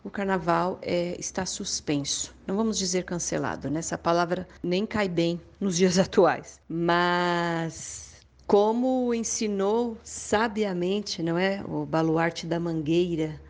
[0.05, 2.35] o carnaval é, está suspenso.
[2.47, 3.79] Não vamos dizer cancelado, né?
[3.79, 6.61] Essa palavra nem cai bem nos dias atuais.
[6.69, 13.41] Mas como ensinou sabiamente, não é, o baluarte da Mangueira,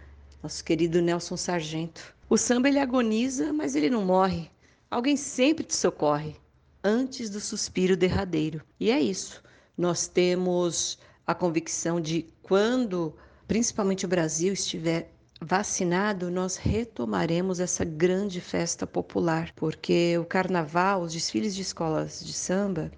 [0.41, 2.15] nosso querido Nelson Sargento.
[2.31, 4.49] O samba ele agoniza, mas ele não morre.
[4.89, 6.37] Alguém sempre te socorre
[6.85, 8.63] antes do suspiro derradeiro.
[8.79, 9.43] E é isso.
[9.77, 13.13] Nós temos a convicção de quando
[13.53, 21.13] principalmente o Brasil, estiver vacinado, nós retomaremos essa grande festa popular, porque o carnaval, os
[21.13, 22.91] desfiles de escolas de samba,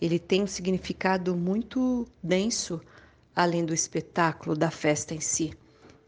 [0.00, 2.80] ele tem um significado muito denso
[3.36, 5.52] além do espetáculo da festa em si,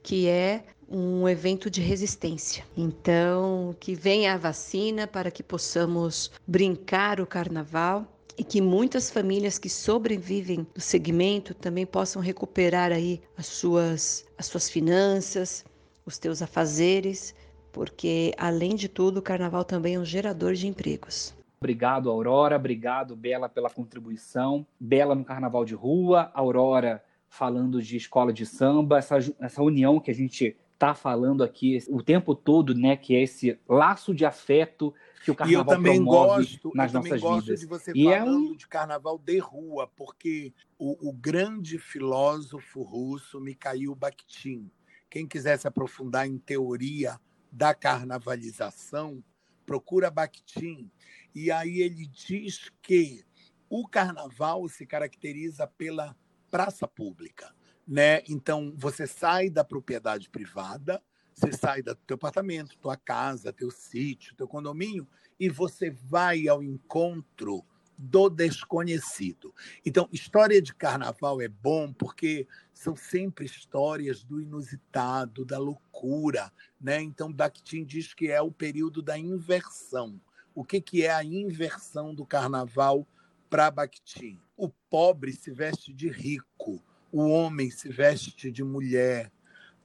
[0.02, 2.64] que é um evento de resistência.
[2.74, 9.58] Então, que venha a vacina para que possamos brincar o carnaval e que muitas famílias
[9.58, 15.62] que sobrevivem do segmento também possam recuperar aí as suas, as suas finanças,
[16.06, 17.34] os teus afazeres,
[17.70, 21.34] porque além de tudo, o carnaval também é um gerador de empregos.
[21.60, 22.56] Obrigado, Aurora.
[22.56, 24.66] Obrigado, Bela, pela contribuição.
[24.80, 30.10] Bela no carnaval de rua, Aurora falando de escola de samba, essa, essa união que
[30.10, 34.94] a gente está falando aqui o tempo todo, né, que é esse laço de afeto
[35.22, 37.60] que o carnaval e eu também gosto, nas eu também nossas gosto vidas.
[37.60, 38.56] de você e falando é um...
[38.56, 44.70] de carnaval de rua, porque o, o grande filósofo russo Mikhail Bakhtin,
[45.10, 47.20] quem quiser se aprofundar em teoria
[47.52, 49.22] da carnavalização,
[49.66, 50.90] procura Bakhtin.
[51.34, 53.22] E aí ele diz que
[53.68, 56.16] o carnaval se caracteriza pela
[56.50, 57.54] praça pública.
[57.86, 58.22] Né?
[58.28, 61.02] Então, você sai da propriedade privada,
[61.34, 65.06] você sai do teu apartamento, tua casa, teu sítio, teu condomínio,
[65.38, 67.64] e você vai ao encontro
[67.96, 69.54] do desconhecido.
[69.84, 76.50] Então, história de carnaval é bom porque são sempre histórias do inusitado, da loucura,
[76.80, 77.02] né?
[77.02, 80.18] Então, Bakhtin diz que é o período da inversão.
[80.54, 83.06] O que, que é a inversão do carnaval
[83.50, 84.40] para Bakhtin?
[84.56, 89.30] O pobre se veste de rico, o homem se veste de mulher,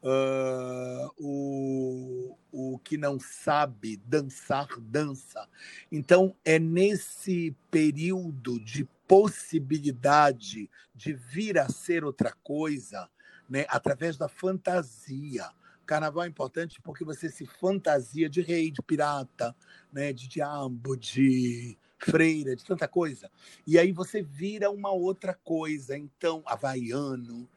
[0.06, 5.50] uh, o, o que não sabe dançar, dança.
[5.92, 13.10] Então, é nesse período de possibilidade de vir a ser outra coisa,
[13.50, 15.50] né, através da fantasia.
[15.86, 19.56] Carnaval é importante porque você se fantasia de rei, de pirata,
[19.92, 23.30] né, de diabo, de freira, de tanta coisa.
[23.68, 25.96] E aí você vira uma outra coisa.
[25.96, 27.48] Então, havaiano,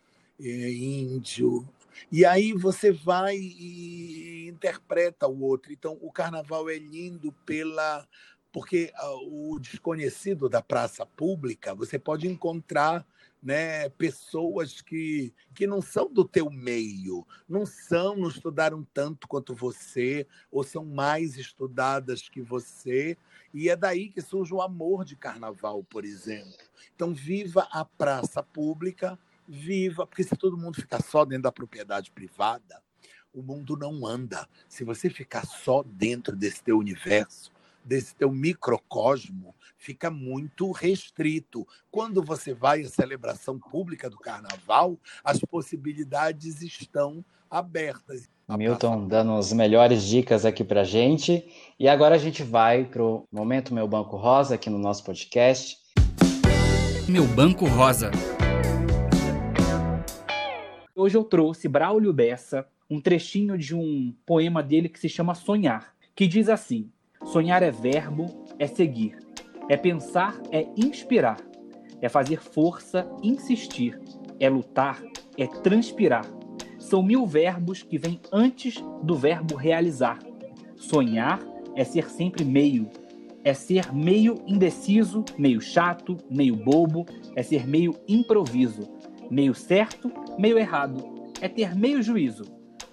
[0.40, 1.66] é, índio.
[2.10, 5.72] E aí você vai e interpreta o outro.
[5.72, 8.06] Então, o carnaval é lindo pela.
[8.50, 13.06] Porque uh, o desconhecido da praça pública, você pode encontrar
[13.42, 19.54] né, pessoas que, que não são do teu meio, não são, não estudaram tanto quanto
[19.54, 23.16] você, ou são mais estudadas que você,
[23.52, 26.52] e é daí que surge o amor de carnaval, por exemplo.
[26.94, 29.18] Então, viva a praça pública,
[29.48, 32.82] viva, porque se todo mundo ficar só dentro da propriedade privada,
[33.32, 34.46] o mundo não anda.
[34.68, 37.50] Se você ficar só dentro desse teu universo,
[37.84, 41.66] desse teu microcosmo, fica muito restrito.
[41.90, 48.28] Quando você vai à celebração pública do carnaval, as possibilidades estão abertas.
[48.48, 51.46] Milton dando as melhores dicas aqui para gente.
[51.78, 55.78] E agora a gente vai para o Momento Meu Banco Rosa aqui no nosso podcast.
[57.08, 58.10] Meu Banco Rosa.
[61.00, 65.94] Hoje eu trouxe Braulio Bessa, um trechinho de um poema dele que se chama Sonhar,
[66.12, 66.90] que diz assim:
[67.24, 69.16] Sonhar é verbo, é seguir,
[69.68, 71.38] é pensar, é inspirar,
[72.02, 73.96] é fazer força, insistir,
[74.40, 75.00] é lutar,
[75.36, 76.26] é transpirar
[76.88, 80.18] são mil verbos que vêm antes do verbo realizar.
[80.74, 81.38] Sonhar
[81.76, 82.88] é ser sempre meio.
[83.44, 87.04] É ser meio indeciso, meio chato, meio bobo.
[87.36, 88.88] É ser meio improviso.
[89.30, 91.04] Meio certo, meio errado.
[91.40, 92.44] É ter meio juízo.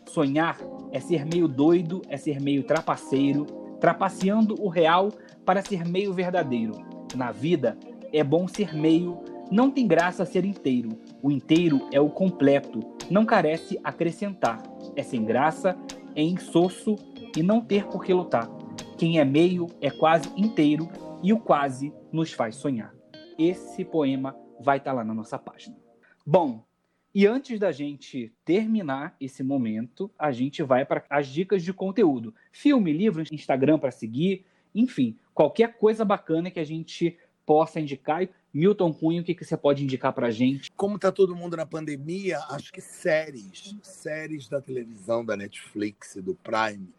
[0.06, 0.58] Sonhar
[0.92, 3.46] é ser meio doido, é ser meio trapaceiro,
[3.80, 5.10] trapaceando o real
[5.46, 6.74] para ser meio verdadeiro.
[7.16, 7.78] Na vida,
[8.12, 9.20] é bom ser meio,
[9.52, 10.90] não tem graça ser inteiro.
[11.22, 12.80] O inteiro é o completo,
[13.10, 14.62] não carece acrescentar.
[14.96, 15.78] É sem graça,
[16.16, 16.96] é insosso
[17.36, 18.50] e não ter por que lutar.
[18.98, 20.90] Quem é meio é quase inteiro
[21.22, 22.94] e o quase nos faz sonhar.
[23.38, 25.85] Esse poema vai estar tá lá na nossa página.
[26.26, 26.66] Bom,
[27.14, 32.34] e antes da gente terminar esse momento, a gente vai para as dicas de conteúdo.
[32.52, 37.16] Filme, livro, Instagram para seguir, enfim, qualquer coisa bacana que a gente
[37.46, 38.28] possa indicar.
[38.52, 40.72] Milton Cunha, o que, que você pode indicar para a gente?
[40.72, 46.34] Como está todo mundo na pandemia, acho que séries, séries da televisão, da Netflix, do
[46.34, 46.90] Prime,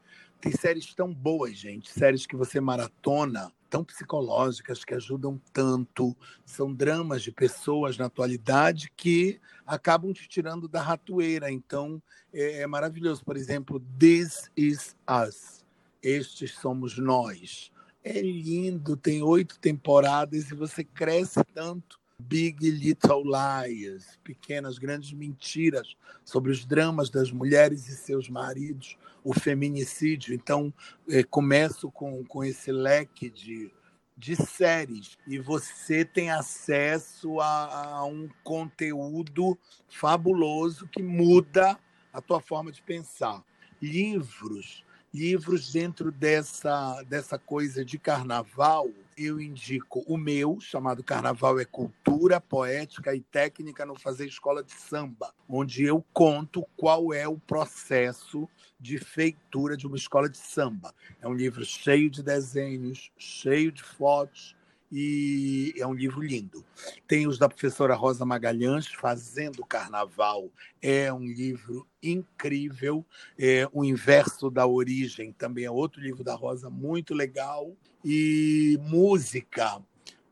[0.41, 6.17] tem séries tão boas, gente, séries que você maratona, tão psicológicas, que ajudam tanto,
[6.47, 11.51] são dramas de pessoas na atualidade que acabam te tirando da ratoeira.
[11.51, 12.03] Então,
[12.33, 13.23] é, é maravilhoso.
[13.23, 15.63] Por exemplo, This Is Us.
[16.03, 17.71] Estes somos nós
[18.03, 21.99] é lindo, tem oito temporadas e você cresce tanto.
[22.19, 28.97] Big Little Lies, pequenas, grandes mentiras sobre os dramas das mulheres e seus maridos,
[29.27, 30.33] o feminicídio.
[30.33, 30.73] Então,
[31.09, 33.73] é, começo com, com esse leque de,
[34.17, 39.59] de séries e você tem acesso a, a um conteúdo
[39.89, 41.77] fabuloso que muda
[42.13, 43.43] a tua forma de pensar.
[43.83, 51.65] Livros livros dentro dessa, dessa coisa de carnaval, eu indico o meu, chamado Carnaval é
[51.65, 57.39] Cultura, Poética e Técnica no Fazer Escola de Samba, onde eu conto qual é o
[57.39, 58.49] processo
[58.79, 60.95] de feitura de uma escola de samba.
[61.21, 64.56] É um livro cheio de desenhos, cheio de fotos,
[64.91, 66.65] e é um livro lindo.
[67.07, 73.05] Tem os da professora Rosa Magalhães, Fazendo Carnaval, é um livro incrível.
[73.39, 77.73] É, o Inverso da Origem também é outro livro da Rosa muito legal.
[78.05, 79.83] E música.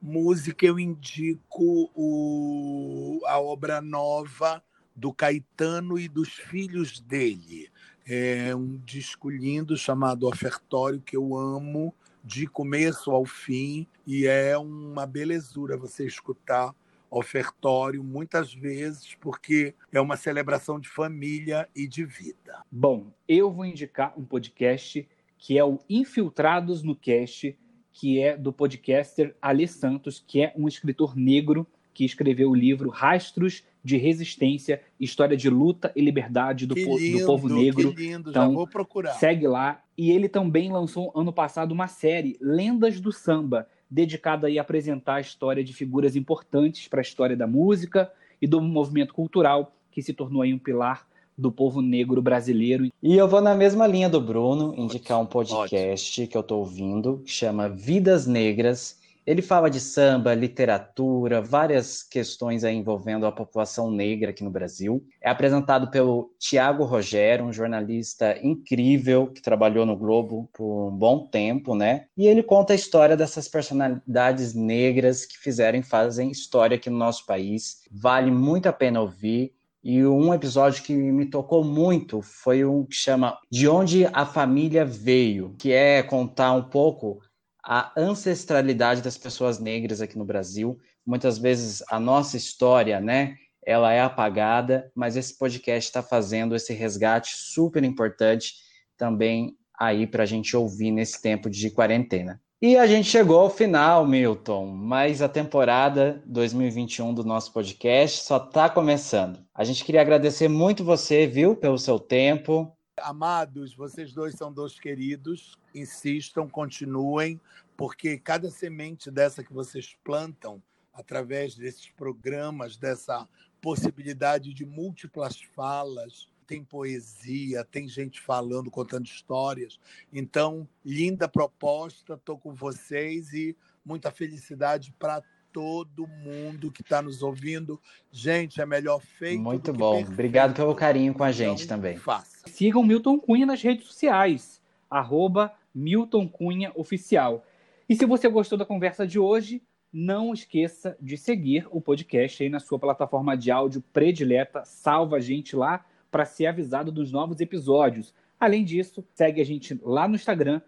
[0.00, 4.62] Música eu indico o, a obra nova
[4.94, 7.68] do Caetano e dos filhos dele.
[8.06, 11.94] É um disco lindo chamado Ofertório que eu amo
[12.24, 16.74] de começo ao fim e é uma belezura você escutar
[17.10, 22.64] ofertório muitas vezes porque é uma celebração de família e de vida.
[22.70, 25.06] Bom, eu vou indicar um podcast
[25.38, 27.56] que é o Infiltrados no Cast,
[27.92, 32.88] que é do podcaster Ale Santos, que é um escritor negro que escreveu o livro
[32.88, 37.94] Rastros de Resistência, História de Luta e Liberdade do, po lindo, do Povo Negro.
[37.94, 39.12] Que lindo, então, já vou procurar.
[39.12, 39.83] Segue lá.
[39.96, 45.20] E ele também lançou ano passado uma série, Lendas do Samba, dedicada a apresentar a
[45.20, 48.10] história de figuras importantes para a história da música
[48.42, 52.88] e do movimento cultural, que se tornou aí um pilar do povo negro brasileiro.
[53.02, 56.28] E eu vou na mesma linha do Bruno, indicar um podcast Ótimo.
[56.28, 62.64] que eu estou ouvindo, que chama Vidas Negras ele fala de samba, literatura, várias questões
[62.64, 65.04] envolvendo a população negra aqui no Brasil.
[65.22, 71.26] É apresentado pelo Tiago Rogério, um jornalista incrível que trabalhou no Globo por um bom
[71.26, 72.06] tempo, né?
[72.16, 76.98] E ele conta a história dessas personalidades negras que fizeram e fazem história aqui no
[76.98, 77.82] nosso país.
[77.90, 79.54] Vale muito a pena ouvir.
[79.82, 84.82] E um episódio que me tocou muito foi um que chama De Onde a Família
[84.82, 87.20] Veio, que é contar um pouco
[87.64, 90.78] a ancestralidade das pessoas negras aqui no Brasil.
[91.06, 96.74] Muitas vezes a nossa história, né, ela é apagada, mas esse podcast está fazendo esse
[96.74, 98.54] resgate super importante
[98.96, 102.40] também aí para a gente ouvir nesse tempo de quarentena.
[102.62, 108.36] E a gente chegou ao final, Milton, mas a temporada 2021 do nosso podcast só
[108.38, 109.40] está começando.
[109.54, 114.78] A gente queria agradecer muito você, viu, pelo seu tempo, Amados, vocês dois são dois
[114.78, 117.40] queridos, insistam, continuem,
[117.76, 123.28] porque cada semente dessa que vocês plantam, através desses programas, dessa
[123.60, 129.80] possibilidade de múltiplas falas, tem poesia, tem gente falando, contando histórias.
[130.12, 135.20] Então, linda proposta, estou com vocês e muita felicidade para
[135.54, 137.80] todo mundo que está nos ouvindo.
[138.10, 139.40] Gente, é melhor feito.
[139.40, 139.92] Muito bom.
[139.98, 140.12] Perfeito.
[140.12, 141.96] Obrigado pelo carinho com a gente então, também.
[141.96, 142.48] Faça.
[142.48, 147.46] Sigam Milton Cunha nas redes sociais, arroba Milton Cunha Oficial.
[147.88, 152.48] E se você gostou da conversa de hoje, não esqueça de seguir o podcast aí
[152.48, 154.64] na sua plataforma de áudio predileta.
[154.64, 158.12] Salva a gente lá para ser avisado dos novos episódios.
[158.40, 160.60] Além disso, segue a gente lá no Instagram,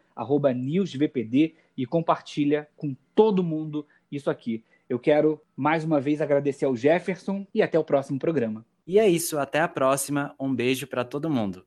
[0.55, 4.64] newsvpd, e compartilha com todo mundo isso aqui.
[4.89, 8.64] Eu quero mais uma vez agradecer ao Jefferson e até o próximo programa.
[8.87, 10.34] E é isso, até a próxima.
[10.39, 11.64] Um beijo para todo mundo.